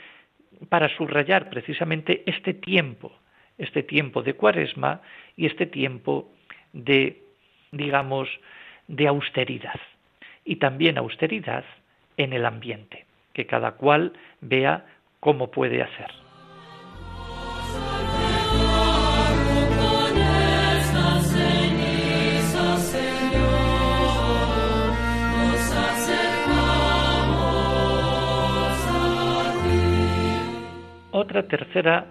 [0.69, 3.11] para subrayar precisamente este tiempo,
[3.57, 5.01] este tiempo de cuaresma
[5.35, 6.31] y este tiempo
[6.71, 7.23] de,
[7.71, 8.29] digamos,
[8.87, 9.79] de austeridad.
[10.43, 11.65] Y también austeridad
[12.17, 14.85] en el ambiente, que cada cual vea
[15.25, 16.11] cómo puede hacer.
[31.11, 32.05] Otra tercera,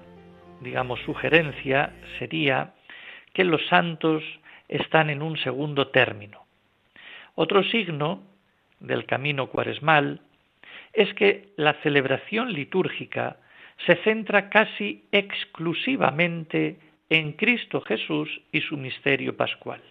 [0.61, 2.75] digamos, sugerencia sería
[3.33, 4.25] que los santos
[4.67, 6.45] están en un segundo término.
[7.37, 8.25] Otro signo
[8.81, 10.21] del camino cuaresmal
[10.95, 13.37] es que la celebración litúrgica
[13.87, 16.79] se centra casi exclusivamente
[17.11, 19.83] en Cristo Jesús y su misterio pascual.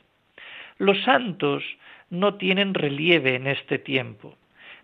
[0.77, 1.63] Los santos
[2.09, 4.35] no tienen relieve en este tiempo,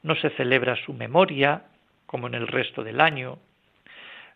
[0.04, 1.64] no se celebra su memoria,
[2.06, 3.40] como en el resto del año,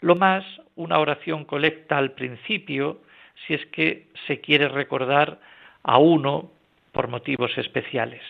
[0.01, 3.01] lo más una oración colecta al principio,
[3.45, 5.39] si es que se quiere recordar
[5.81, 6.51] a uno
[6.91, 8.21] por motivos especiales.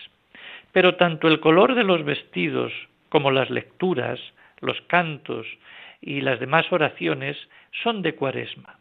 [0.72, 2.72] Pero tanto el color de los vestidos
[3.14, 4.18] como las lecturas,
[4.58, 5.46] los cantos
[6.00, 7.36] y las demás oraciones
[7.84, 8.80] son de cuaresma.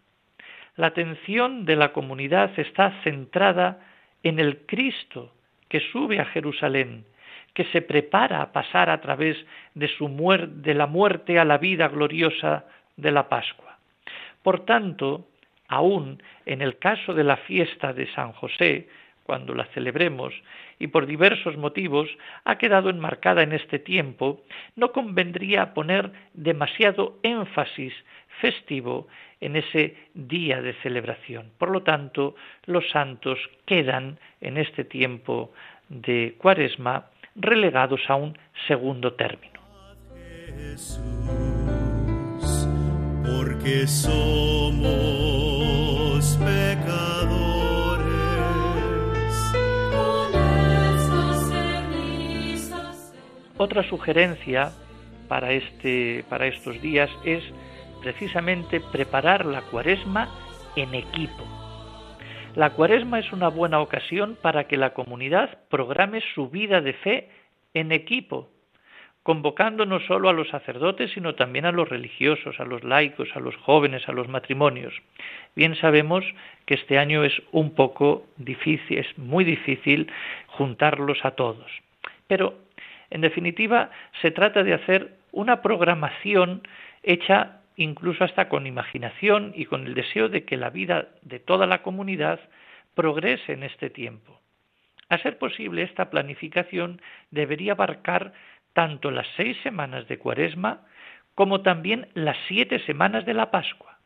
[0.75, 3.79] La atención de la comunidad está centrada
[4.23, 5.31] en el Cristo
[5.69, 7.05] que sube a Jerusalén,
[7.53, 9.37] que se prepara a pasar a través
[9.75, 10.07] de, su
[10.49, 12.65] de la muerte a la vida gloriosa
[12.97, 13.77] de la Pascua.
[14.41, 15.27] Por tanto,
[15.67, 18.87] aún en el caso de la fiesta de San José,
[19.23, 20.33] cuando la celebremos
[20.79, 22.09] y por diversos motivos
[22.43, 24.41] ha quedado enmarcada en este tiempo,
[24.75, 27.93] no convendría poner demasiado énfasis
[28.41, 29.07] festivo
[29.39, 31.51] en ese día de celebración.
[31.57, 35.53] Por lo tanto, los santos quedan en este tiempo
[35.89, 39.53] de cuaresma relegados a un segundo término.
[43.25, 45.23] porque somos
[53.73, 54.71] Otra sugerencia
[55.27, 57.43] para, este, para estos días es
[58.03, 60.29] precisamente preparar la cuaresma
[60.75, 61.43] en equipo.
[62.53, 67.29] La cuaresma es una buena ocasión para que la comunidad programe su vida de fe
[67.73, 68.51] en equipo,
[69.23, 73.39] convocando no solo a los sacerdotes, sino también a los religiosos, a los laicos, a
[73.39, 74.93] los jóvenes, a los matrimonios.
[75.55, 76.23] Bien sabemos
[76.67, 80.11] que este año es un poco difícil, es muy difícil
[80.45, 81.71] juntarlos a todos.
[82.27, 82.62] Pero,
[83.13, 83.91] en definitiva,
[84.23, 86.63] se trata de hacer una programación
[87.03, 91.67] hecha incluso hasta con imaginación y con el deseo de que la vida de toda
[91.67, 92.39] la comunidad
[92.95, 94.39] progrese en este tiempo.
[95.09, 98.33] A ser posible, esta planificación debería abarcar
[98.73, 100.81] tanto las seis semanas de Cuaresma
[101.35, 103.99] como también las siete semanas de la Pascua,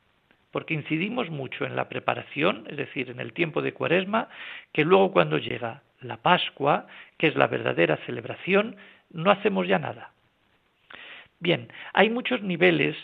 [0.51, 4.27] porque incidimos mucho en la preparación, es decir, en el tiempo de Cuaresma,
[4.73, 8.75] que luego cuando llega la Pascua, que es la verdadera celebración,
[9.11, 10.11] no hacemos ya nada.
[11.39, 12.95] Bien, hay muchos niveles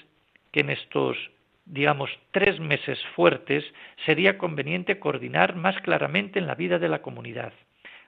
[0.51, 1.17] que en estos,
[1.65, 3.63] digamos, tres meses fuertes
[4.05, 7.53] sería conveniente coordinar más claramente en la vida de la comunidad.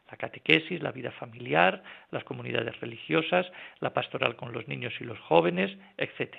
[0.09, 5.19] La catequesis, la vida familiar, las comunidades religiosas, la pastoral con los niños y los
[5.19, 6.37] jóvenes, etc.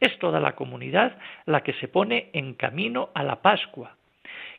[0.00, 3.96] Es toda la comunidad la que se pone en camino a la Pascua,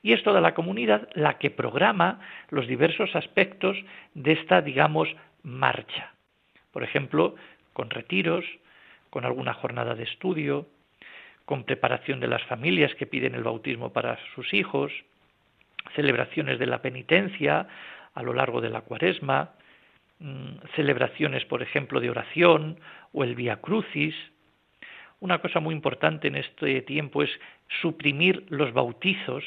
[0.02, 3.78] y es toda la comunidad la que programa los diversos aspectos
[4.13, 5.10] de esta, digamos,
[5.44, 6.13] marcha.
[6.71, 7.36] Por ejemplo,
[7.73, 8.45] con retiros,
[9.10, 10.67] con alguna jornada de estudio,
[11.45, 14.91] con preparación de las familias que piden el bautismo para sus hijos,
[15.95, 17.67] celebraciones de la penitencia
[18.13, 19.51] a lo largo de la cuaresma,
[20.19, 22.79] mm, celebraciones, por ejemplo, de oración
[23.13, 24.15] o el Via Crucis.
[25.19, 27.32] Una cosa muy importante en este tiempo es
[27.82, 29.43] suprimir los bautizos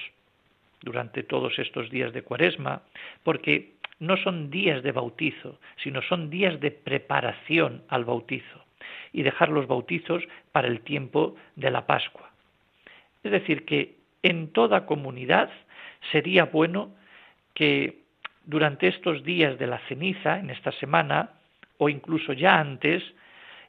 [0.81, 2.83] durante todos estos días de cuaresma,
[3.23, 8.65] porque no son días de bautizo, sino son días de preparación al bautizo
[9.13, 12.29] y dejar los bautizos para el tiempo de la Pascua.
[13.23, 13.95] Es decir, que
[14.25, 15.51] en toda comunidad
[16.11, 16.91] sería bueno
[17.55, 18.01] que
[18.45, 21.31] durante estos días de la ceniza, en esta semana,
[21.79, 23.05] o incluso ya antes,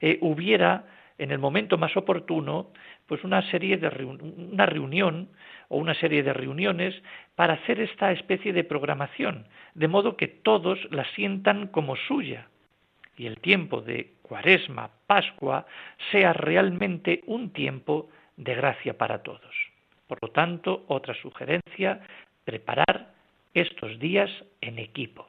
[0.01, 0.85] eh, hubiera
[1.19, 2.71] en el momento más oportuno
[3.07, 5.29] pues una serie de una reunión
[5.69, 6.95] o una serie de reuniones
[7.35, 12.47] para hacer esta especie de programación, de modo que todos la sientan como suya
[13.17, 15.65] y el tiempo de Cuaresma, Pascua,
[16.11, 19.55] sea realmente un tiempo de gracia para todos.
[20.07, 22.01] Por lo tanto, otra sugerencia,
[22.43, 23.13] preparar
[23.53, 24.29] estos días
[24.61, 25.27] en equipo.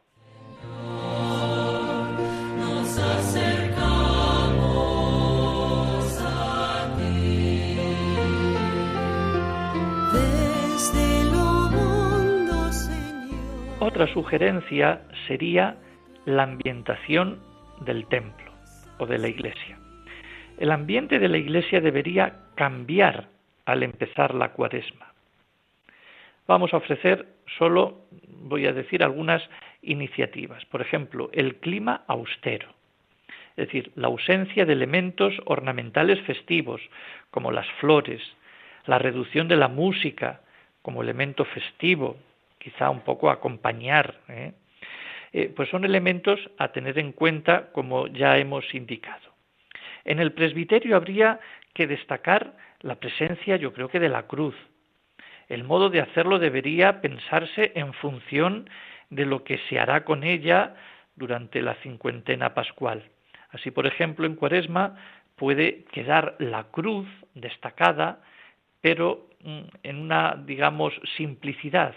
[13.94, 15.76] Otra sugerencia sería
[16.24, 17.38] la ambientación
[17.82, 18.50] del templo
[18.98, 19.78] o de la iglesia.
[20.58, 23.28] El ambiente de la iglesia debería cambiar
[23.66, 25.12] al empezar la cuaresma.
[26.48, 29.48] Vamos a ofrecer solo, voy a decir, algunas
[29.80, 30.64] iniciativas.
[30.64, 32.70] Por ejemplo, el clima austero.
[33.56, 36.80] es decir, la ausencia de elementos ornamentales festivos,
[37.30, 38.20] como las flores,
[38.86, 40.40] la reducción de la música
[40.82, 42.16] como elemento festivo,
[42.64, 44.52] quizá un poco acompañar, ¿eh?
[45.34, 49.34] Eh, pues son elementos a tener en cuenta como ya hemos indicado.
[50.04, 51.40] En el presbiterio habría
[51.74, 54.54] que destacar la presencia, yo creo que de la cruz.
[55.48, 58.70] El modo de hacerlo debería pensarse en función
[59.10, 60.76] de lo que se hará con ella
[61.16, 63.02] durante la cincuentena pascual.
[63.50, 64.96] Así, por ejemplo, en Cuaresma
[65.36, 68.20] puede quedar la cruz destacada,
[68.80, 71.94] pero mm, en una, digamos, simplicidad.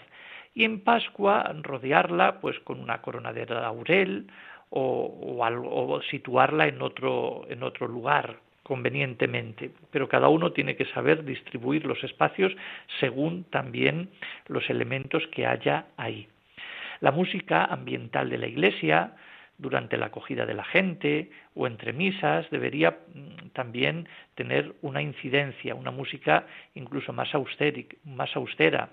[0.58, 4.26] Y en Pascua rodearla pues con una corona de laurel
[4.72, 11.86] o, situarla en otro, en otro lugar convenientemente, pero cada uno tiene que saber distribuir
[11.86, 12.54] los espacios
[13.00, 14.10] según también
[14.48, 16.28] los elementos que haya ahí.
[17.02, 19.14] La música ambiental de la iglesia,
[19.60, 25.76] durante la acogida de la gente o entre misas debería mm, también tener una incidencia,
[25.76, 27.30] una música incluso más,
[28.06, 28.90] más austera,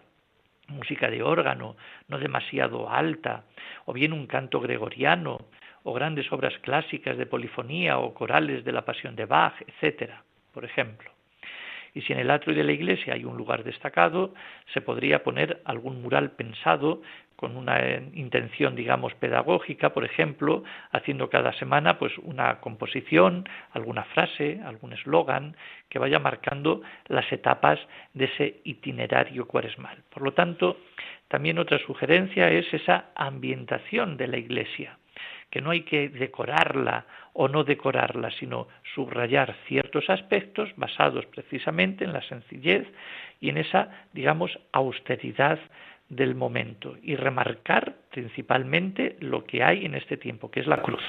[0.68, 1.76] música de órgano,
[2.08, 3.44] no demasiado alta,
[3.84, 5.46] o bien un canto gregoriano,
[5.82, 10.64] o grandes obras clásicas de polifonía o corales de la Pasión de Bach, etcétera, por
[10.64, 11.10] ejemplo.
[11.94, 14.34] Y si en el atrio de la iglesia hay un lugar destacado,
[14.72, 17.02] se podría poner algún mural pensado
[17.44, 17.78] con una
[18.14, 25.54] intención, digamos, pedagógica, por ejemplo, haciendo cada semana pues una composición, alguna frase, algún eslogan
[25.90, 27.78] que vaya marcando las etapas
[28.14, 29.98] de ese itinerario cuaresmal.
[30.08, 30.78] Por lo tanto,
[31.28, 34.96] también otra sugerencia es esa ambientación de la iglesia
[35.50, 42.12] que no hay que decorarla o no decorarla, sino subrayar ciertos aspectos basados precisamente en
[42.12, 42.88] la sencillez
[43.40, 45.60] y en esa, digamos, austeridad
[46.14, 51.02] del momento y remarcar principalmente lo que hay en este tiempo, que es la cruz.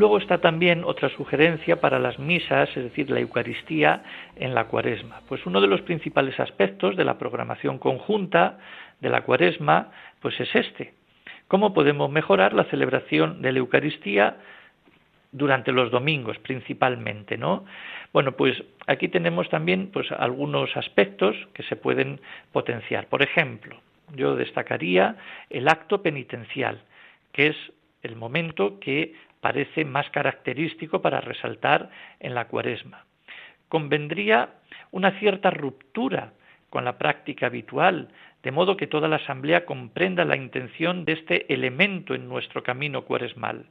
[0.00, 4.02] Luego está también otra sugerencia para las misas, es decir, la Eucaristía
[4.34, 5.20] en la Cuaresma.
[5.28, 8.56] Pues uno de los principales aspectos de la programación conjunta
[9.00, 9.90] de la Cuaresma,
[10.22, 10.94] pues es este.
[11.50, 14.36] ¿Cómo podemos mejorar la celebración de la Eucaristía
[15.32, 17.64] durante los domingos principalmente, ¿no?
[18.12, 22.20] Bueno, pues aquí tenemos también pues algunos aspectos que se pueden
[22.52, 23.08] potenciar.
[23.08, 23.80] Por ejemplo,
[24.14, 25.16] yo destacaría
[25.50, 26.82] el acto penitencial,
[27.32, 27.56] que es
[28.04, 31.90] el momento que parece más característico para resaltar
[32.20, 33.06] en la cuaresma.
[33.68, 34.50] Convendría
[34.92, 36.32] una cierta ruptura
[36.70, 38.08] con la práctica habitual,
[38.42, 43.04] de modo que toda la Asamblea comprenda la intención de este elemento en nuestro camino
[43.04, 43.66] cuaresmal.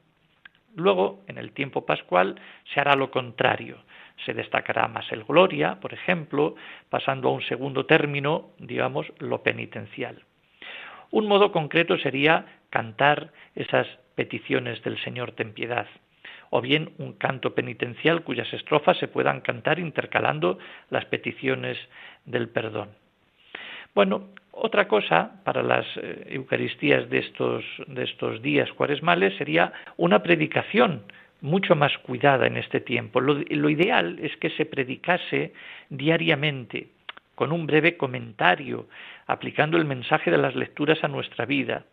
[0.76, 2.40] Luego, en el tiempo pascual,
[2.74, 3.78] se hará lo contrario.
[4.26, 6.56] Se destacará más el gloria, por ejemplo,
[6.90, 10.24] pasando a un segundo término, digamos, lo penitencial.
[11.12, 15.88] Un modo concreto sería cantar esas peticiones del Señor ten piedad,
[16.52, 20.60] o bien un canto penitencial cuyas estrofas se puedan cantar intercalando
[20.90, 21.78] las peticiones
[22.26, 22.90] del perdón.
[23.96, 30.22] Bueno, otra cosa para las eh, Eucaristías de estos, de estos días cuaresmales sería una
[30.22, 31.04] predicación
[31.42, 33.22] mucho más cuidada en este tiempo.
[33.22, 35.54] lo ideal es que se predicase
[35.90, 36.90] diariamente,
[37.36, 38.88] con un breve comentario,
[39.26, 41.86] aplicando el mensaje de las lecturas a nuestra vida,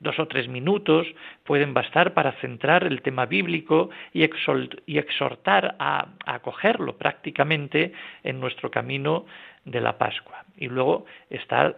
[0.00, 1.06] Dos o tres minutos
[1.44, 7.92] pueden bastar para centrar el tema bíblico y, exhortar a, acogerlo prácticamente
[8.24, 9.26] en nuestro camino
[9.66, 10.44] de la Pascua.
[10.56, 11.76] Y luego está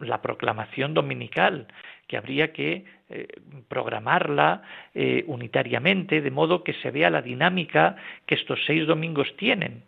[0.00, 1.66] la proclamación dominical,
[2.06, 3.28] que habría que eh,
[3.68, 4.62] programarla
[4.94, 7.96] eh, unitariamente, de modo que se vea la dinámica
[8.26, 9.82] que estos seis domingos tienen,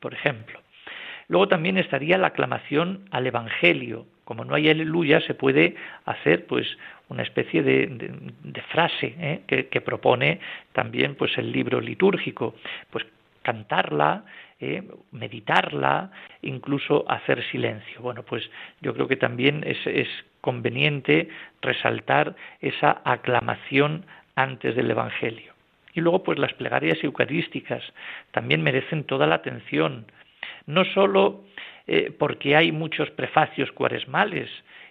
[0.00, 0.60] por ejemplo.
[1.28, 6.66] Luego también estaría la aclamación al Evangelio, como no hay aleluya, se puede hacer pues
[7.08, 9.66] una especie de, frase ¿eh?
[9.70, 10.40] que, propone
[10.72, 12.54] también pues el libro litúrgico,
[12.90, 13.04] pues
[13.42, 14.24] cantarla,
[14.60, 14.82] ¿eh?
[15.10, 16.10] meditarla,
[16.42, 18.00] incluso hacer silencio.
[18.00, 18.48] Bueno, pues
[18.80, 20.08] yo creo que también es, es
[20.40, 21.28] conveniente
[21.60, 24.06] resaltar esa aclamación
[24.36, 25.52] antes del Evangelio.
[25.94, 27.82] Y luego, pues las plegarias eucarísticas
[28.30, 30.06] también merecen toda la atención,
[30.66, 31.44] no sólo
[31.94, 34.48] eh, porque hay muchos prefacios cuaresmales,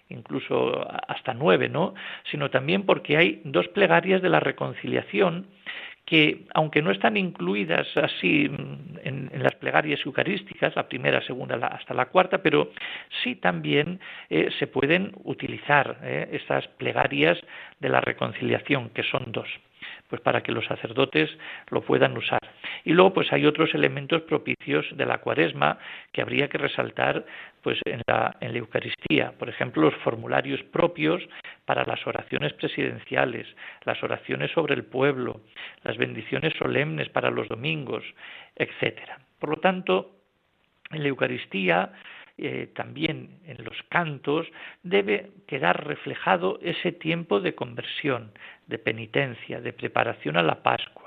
[0.09, 1.95] incluso hasta nueve, ¿no?
[2.29, 5.47] Sino también porque hay dos plegarias de la reconciliación
[6.05, 8.51] que, aunque no están incluidas así
[9.03, 12.69] en, las plegarias eucarísticas, la primera, segunda hasta la cuarta, pero
[13.23, 13.99] sí también
[14.29, 17.39] eh, se pueden utilizar eh, estas plegarias
[17.79, 19.49] de la reconciliación, que son dos,
[20.07, 21.31] pues para que los sacerdotes
[21.71, 22.41] lo puedan usar.
[22.83, 25.77] Y luego pues hay otros elementos propicios de la cuaresma
[26.11, 27.25] que habría que resaltar
[27.61, 31.21] pues en la, en la Eucaristía, por ejemplo, los formularios propios
[31.65, 33.47] para las oraciones presidenciales,
[33.85, 35.41] las oraciones sobre el pueblo,
[35.83, 38.03] las bendiciones solemnes para los domingos,
[38.55, 39.19] etcétera.
[39.39, 40.11] Por lo tanto,
[40.91, 41.93] en la Eucaristía
[42.43, 44.47] eh, también en los cantos,
[44.81, 48.31] debe quedar reflejado ese tiempo de conversión,
[48.65, 51.00] de penitencia, de preparación a la Pascua,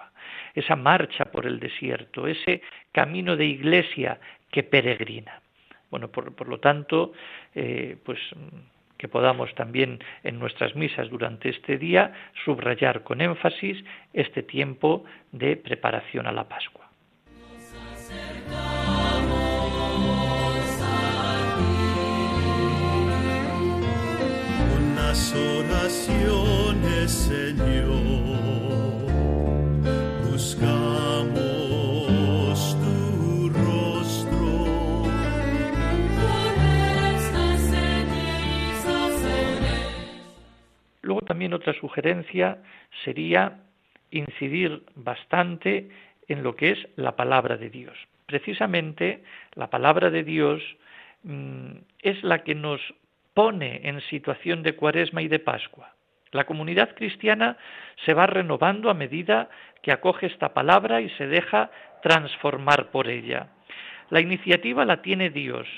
[0.54, 4.18] esa marcha por el desierto, ese camino de iglesia
[4.50, 5.40] que peregrina.
[5.90, 7.12] Bueno, por, lo tanto,
[7.54, 8.18] eh, pues
[8.96, 12.12] que podamos también en nuestras misas durante este día
[12.44, 16.90] subrayar con énfasis este tiempo de preparación a la Pascua.
[27.06, 28.13] Señor,
[41.04, 42.58] Luego también otra sugerencia
[43.04, 43.60] sería
[44.10, 45.90] incidir bastante
[46.28, 47.94] en lo que es la palabra de Dios.
[48.24, 49.22] Precisamente
[49.54, 50.62] la palabra de Dios
[51.22, 52.80] mm, es la que nos
[53.34, 55.92] pone en situación de cuaresma y de Pascua.
[56.32, 57.58] La comunidad cristiana
[58.06, 59.50] se va renovando a medida
[59.82, 61.70] que acoge esta palabra y se deja
[62.02, 63.48] transformar por ella.
[64.08, 65.68] La iniciativa la tiene Dios,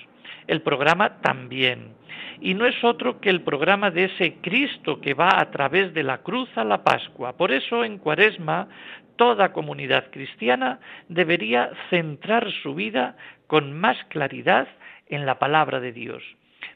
[0.46, 1.94] el programa también.
[2.40, 6.02] Y no es otro que el programa de ese Cristo que va a través de
[6.02, 7.36] la cruz a la Pascua.
[7.36, 8.68] Por eso en Cuaresma
[9.16, 13.16] toda comunidad cristiana debería centrar su vida
[13.46, 14.68] con más claridad
[15.08, 16.22] en la palabra de Dios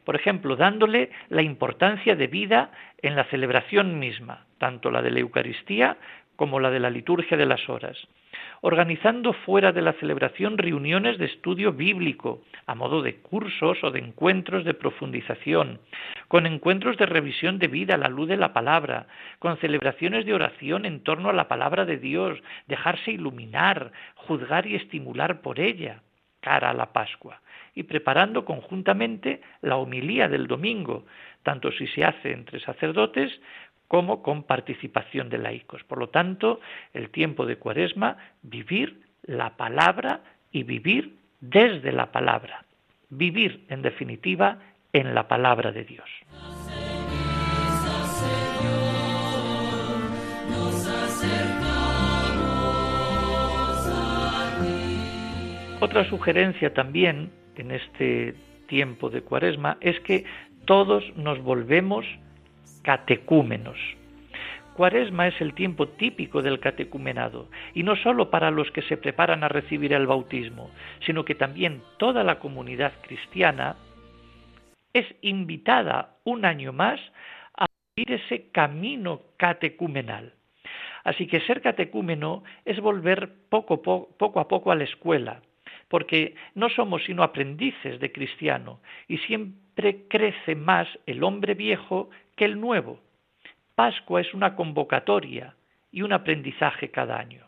[0.05, 2.71] por ejemplo, dándole la importancia de vida
[3.03, 5.97] en la celebración misma, tanto la de la Eucaristía
[6.37, 7.97] como la de la liturgia de las horas,
[8.63, 14.01] organizando fuera de la celebración reuniones de estudio bíblico, a modo de cursos o de
[14.01, 15.81] encuentros de profundización,
[16.29, 19.07] con encuentros de revisión de vida a la luz de la palabra,
[19.39, 24.77] con celebraciones de oración en torno a la palabra de Dios, dejarse iluminar, juzgar y
[24.77, 26.03] estimular por ella,
[26.41, 27.41] cara a la Pascua
[27.75, 31.07] y preparando conjuntamente la homilía del domingo,
[31.43, 33.33] tanto si se hace entre sacerdotes
[33.91, 35.83] como con participación de laicos.
[35.83, 36.61] Por lo tanto,
[36.95, 40.21] el tiempo de Cuaresma, vivir la palabra
[40.53, 42.65] y vivir desde la palabra.
[43.09, 44.59] Vivir, en definitiva,
[44.93, 46.09] en la palabra de Dios.
[55.81, 58.37] Otra sugerencia también en este
[58.69, 60.25] tiempo de cuaresma es que
[60.65, 62.07] todos nos volvemos
[62.83, 63.79] catecúmenos.
[64.75, 69.45] Cuaresma es el tiempo típico del catecumenado, y no sólo para los que se preparan
[69.45, 70.71] a recibir el bautismo,
[71.05, 73.77] sino que también toda la comunidad cristiana
[74.93, 77.01] es invitada un año más
[77.57, 80.33] a vivir ese camino catecumenal.
[81.05, 85.43] Así que ser catecúmeno es volver poco, poco a poco a la escuela,
[85.89, 92.11] porque no somos sino aprendices de cristiano y siempre crece más el hombre viejo
[92.41, 92.99] que el nuevo.
[93.75, 95.57] Pascua es una convocatoria
[95.93, 97.45] y un aprendizaje cada año.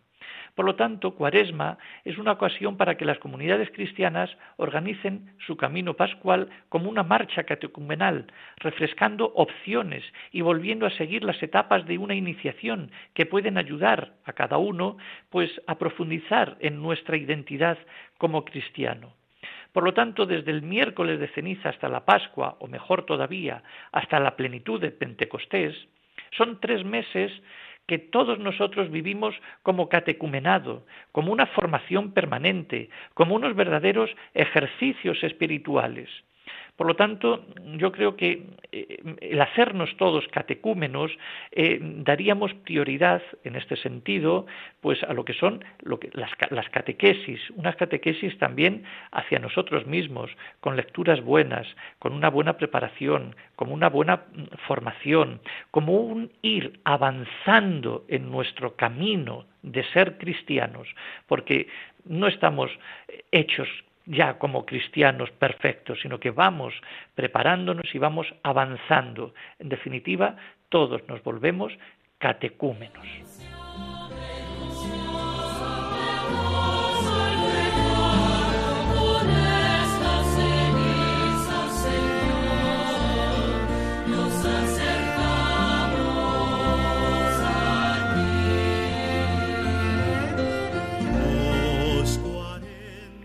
[0.54, 4.28] Por lo tanto, Cuaresma es una ocasión para que las comunidades cristianas
[4.58, 8.26] organicen su camino pascual como una marcha catecumenal,
[8.58, 14.34] refrescando opciones y volviendo a seguir las etapas de una iniciación que pueden ayudar a
[14.34, 14.98] cada uno
[15.30, 17.78] pues a profundizar en nuestra identidad
[18.18, 19.14] como cristiano.
[19.72, 24.20] Por lo tanto, desde el miércoles de ceniza hasta la Pascua, o mejor todavía, hasta
[24.20, 25.74] la plenitud de Pentecostés,
[26.36, 27.32] son tres meses
[27.86, 36.08] que todos nosotros vivimos como catecumenado, como una formación permanente, como unos verdaderos ejercicios espirituales.
[36.76, 37.44] Por lo tanto,
[37.76, 41.12] yo creo que eh, el hacernos todos catecúmenos
[41.50, 44.46] eh, daríamos prioridad en este sentido,
[44.80, 50.76] pues a lo que son las, las, catequesis, unas catequesis también hacia nosotros mismos, con
[50.76, 51.66] lecturas buenas,
[51.98, 58.76] con una buena preparación, con una buena mm, formación, como un ir avanzando en nuestro
[58.76, 60.88] camino de ser cristianos,
[61.26, 61.68] porque
[62.06, 62.70] no estamos
[63.30, 63.68] hechos
[64.06, 66.74] ya como cristianos perfectos, sino que vamos
[67.14, 69.34] preparándonos y vamos avanzando.
[69.58, 70.36] En definitiva,
[70.68, 71.72] todos nos volvemos
[72.18, 73.06] catecúmenos.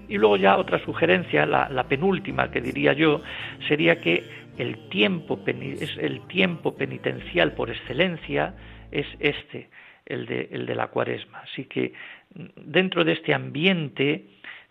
[0.08, 3.22] Y luego ya otra sugerencia, la, penúltima que diría yo,
[3.68, 4.24] sería que
[4.58, 8.56] el tiempo, el tiempo penitencial por excelencia
[8.92, 9.70] es este,
[10.06, 11.40] el de, el de la cuaresma.
[11.40, 11.94] Así que
[12.36, 14.26] mm, dentro de este ambiente,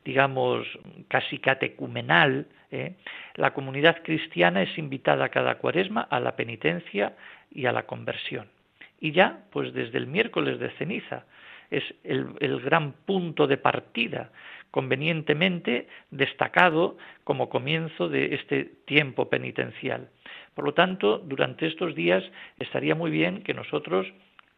[0.04, 0.66] digamos,
[1.08, 2.94] casi catecumenal, ¿eh?
[3.34, 7.14] la comunidad cristiana es invitada cada cuaresma a la penitencia
[7.52, 8.48] y a la conversión.
[9.00, 11.26] Y ya, pues desde el miércoles de ceniza,
[11.70, 14.30] es el, el gran punto de partida
[14.70, 20.10] convenientemente destacado como comienzo de este tiempo penitencial.
[20.54, 22.24] Por lo tanto, durante estos días
[22.58, 24.06] estaría muy bien que nosotros,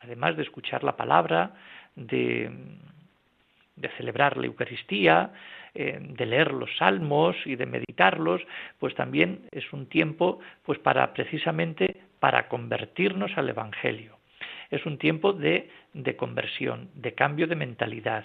[0.01, 1.55] además de escuchar la palabra,
[1.97, 2.51] de,
[3.97, 5.33] celebrar la Eucaristía,
[5.75, 8.43] eh, de leer los salmos y de meditarlos,
[8.79, 14.19] pues también es un tiempo pues para precisamente para convertirnos al Evangelio.
[14.71, 15.71] Es un tiempo de
[16.17, 18.25] conversión, de cambio de mentalidad,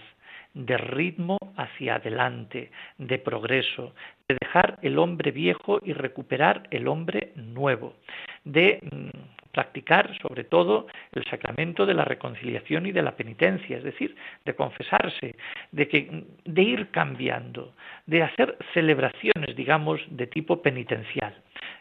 [0.53, 3.93] de ritmo hacia adelante, de progreso,
[4.27, 7.95] de dejar el hombre viejo y recuperar el hombre nuevo,
[8.43, 13.83] de mm, practicar sobre todo el sacramento de la reconciliación y de la penitencia, es
[13.83, 15.35] decir, de confesarse,
[15.71, 17.73] de, que, de ir cambiando,
[18.05, 21.35] de hacer celebraciones, digamos, de tipo penitencial.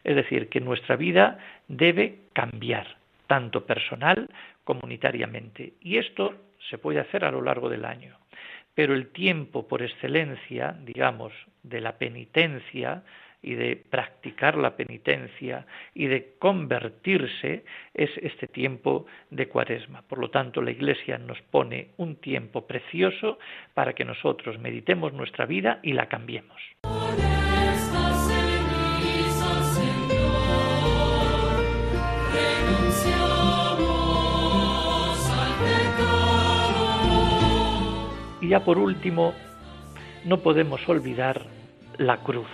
[0.04, 2.96] Es decir, que nuestra vida debe cambiar,
[3.26, 4.28] tanto personal,
[4.64, 5.74] comunitariamente.
[5.80, 6.34] Y esto
[6.68, 8.21] se puede hacer a lo largo del año
[8.74, 13.02] pero el tiempo por excelencia, digamos, de la penitencia
[13.42, 20.02] y de practicar la penitencia y de convertirse es este tiempo de cuaresma.
[20.02, 23.38] Por lo tanto, la Iglesia nos pone un tiempo precioso
[23.74, 26.60] para que nosotros meditemos nuestra vida y la cambiemos.
[38.53, 39.32] Ya por último,
[40.26, 41.40] no podemos olvidar
[41.96, 42.50] la cruz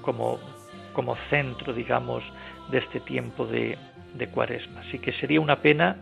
[0.00, 0.40] como,
[0.94, 2.24] como centro, digamos,
[2.72, 3.78] de este tiempo de,
[4.14, 4.80] de cuaresma.
[4.80, 5.96] Así que sería una pena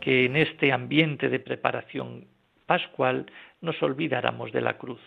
[0.00, 2.26] que en este ambiente de preparación
[2.66, 3.26] pascual
[3.60, 5.00] nos olvidáramos de la cruz.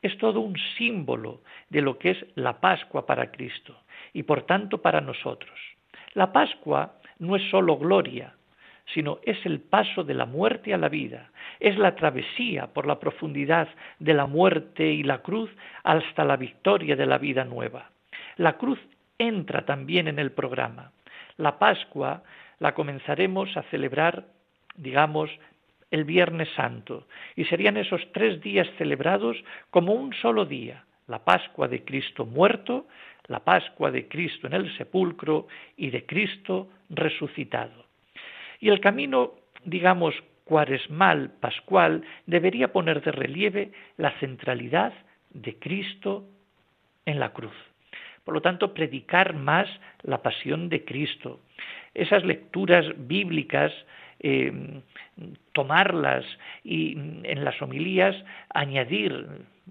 [0.00, 3.74] Es todo un símbolo de lo que es la Pascua para Cristo
[4.12, 5.58] y por tanto para nosotros.
[6.14, 8.36] La Pascua no es sólo gloria,
[8.94, 12.98] sino es el paso de la muerte a la vida, es la travesía por la
[12.98, 13.68] profundidad
[13.98, 15.50] de la muerte y la cruz
[15.82, 17.90] hasta la victoria de la vida nueva.
[18.36, 18.78] La cruz
[19.18, 20.92] entra también en el programa.
[21.36, 22.22] La Pascua
[22.58, 24.26] la comenzaremos a celebrar,
[24.76, 25.30] digamos,
[25.90, 29.36] el Viernes Santo, y serían esos tres días celebrados
[29.70, 32.86] como un solo día, la Pascua de Cristo muerto,
[33.26, 37.89] la Pascua de Cristo en el sepulcro y de Cristo resucitado.
[38.60, 39.32] Y el camino,
[39.64, 44.92] digamos, cuaresmal, pascual, debería poner de relieve la centralidad
[45.30, 46.24] de Cristo
[47.06, 47.54] en la cruz.
[48.24, 49.68] Por lo tanto, predicar más
[50.02, 51.40] la pasión de Cristo.
[51.94, 53.72] Esas lecturas bíblicas
[54.20, 54.52] eh,
[55.52, 56.24] tomarlas
[56.62, 58.14] y en las homilías
[58.52, 59.26] añadir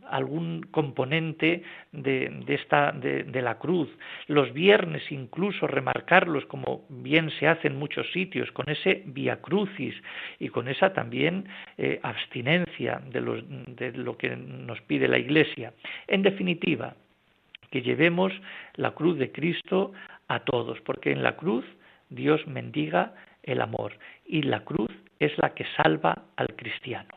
[0.10, 3.90] algún componente de, esta, de, la cruz.
[4.28, 9.96] Los viernes incluso remarcarlos como bien se hace en muchos sitios, con ese via crucis
[10.40, 11.48] y con esa también
[11.78, 15.74] eh, abstinencia de, de lo que nos pide la Iglesia.
[16.08, 16.96] En definitiva,
[17.72, 18.32] que llevemos
[18.76, 19.92] la cruz de Cristo
[20.28, 21.66] a todos, porque en la cruz
[22.10, 23.94] Dios mendiga el amor
[24.26, 27.10] y la cruz es la que salva al cristiano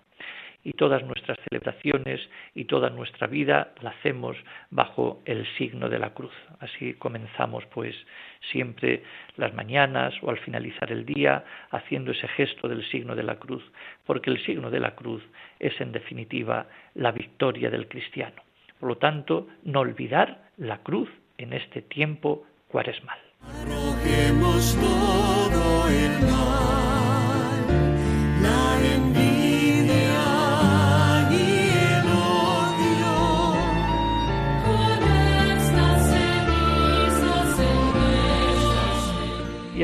[0.64, 2.20] y todas nuestras celebraciones
[2.54, 4.36] y toda nuestra vida la hacemos
[4.70, 6.32] bajo el signo de la cruz.
[6.60, 7.94] Así comenzamos pues
[8.50, 9.02] siempre
[9.36, 13.64] las mañanas o al finalizar el día haciendo ese gesto del signo de la cruz,
[14.06, 15.22] porque el signo de la cruz
[15.58, 18.42] es en definitiva la victoria del cristiano.
[18.78, 21.08] Por lo tanto, no olvidar la cruz
[21.38, 23.18] en este tiempo cuaresmal.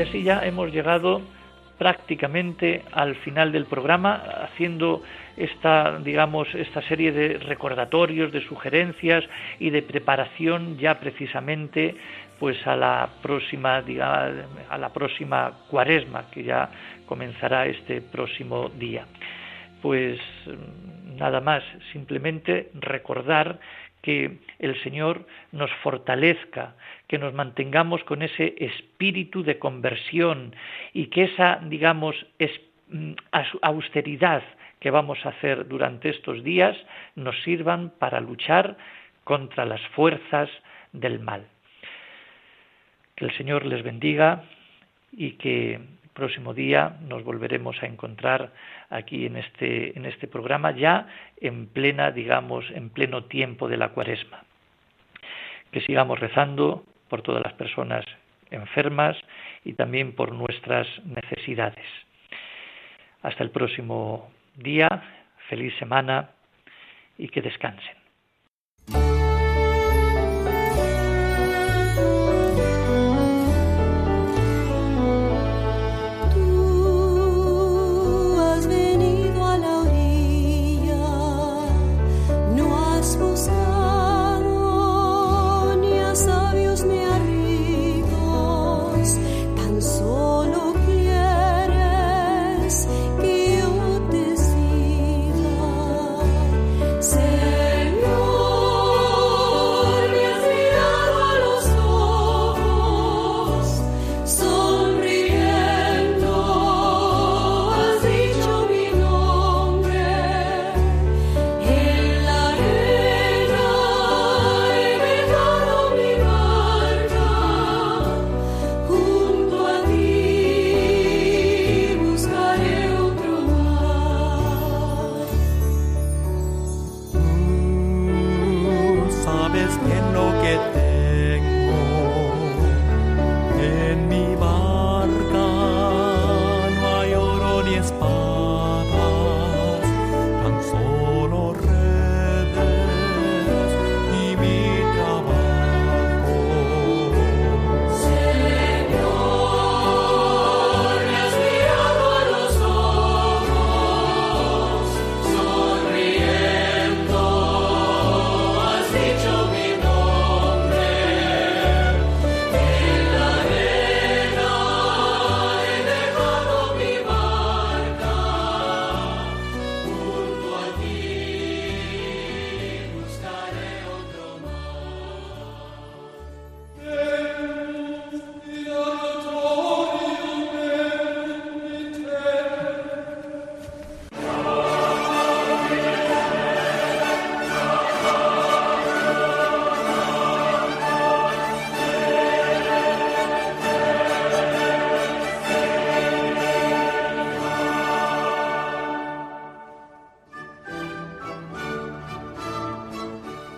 [0.09, 1.21] Así ya hemos llegado
[1.77, 5.03] prácticamente al final del programa haciendo
[5.37, 9.23] esta digamos esta serie de recordatorios de sugerencias
[9.59, 11.95] y de preparación ya precisamente
[12.39, 13.83] pues a la próxima
[14.69, 16.69] a la próxima cuaresma que ya
[17.05, 19.05] comenzará este próximo día.
[19.81, 20.19] Pues
[21.17, 23.59] nada más simplemente recordar
[24.01, 26.75] que el Señor nos fortalezca,
[27.09, 30.55] que nos mantengamos con ese espíritu de conversión
[30.93, 32.15] y que esa, digamos,
[32.87, 33.13] mm,
[33.63, 34.43] austeridad
[34.79, 36.77] que vamos a hacer durante estos días
[37.15, 38.77] nos sirvan para luchar
[39.23, 40.49] contra las fuerzas
[40.93, 41.47] del mal.
[43.15, 44.43] Que el Señor les bendiga
[45.11, 48.53] y que el próximo día nos volveremos a encontrar
[48.91, 51.07] aquí en este, en este programa ya
[51.41, 54.43] en plena, digamos, en pleno tiempo de la cuaresma.
[55.71, 58.05] Que sigamos rezando por todas las personas
[58.51, 59.17] enfermas
[59.63, 61.85] y también por nuestras necesidades.
[63.21, 64.87] Hasta el próximo día,
[65.49, 66.29] feliz semana
[67.17, 67.98] y que descansen.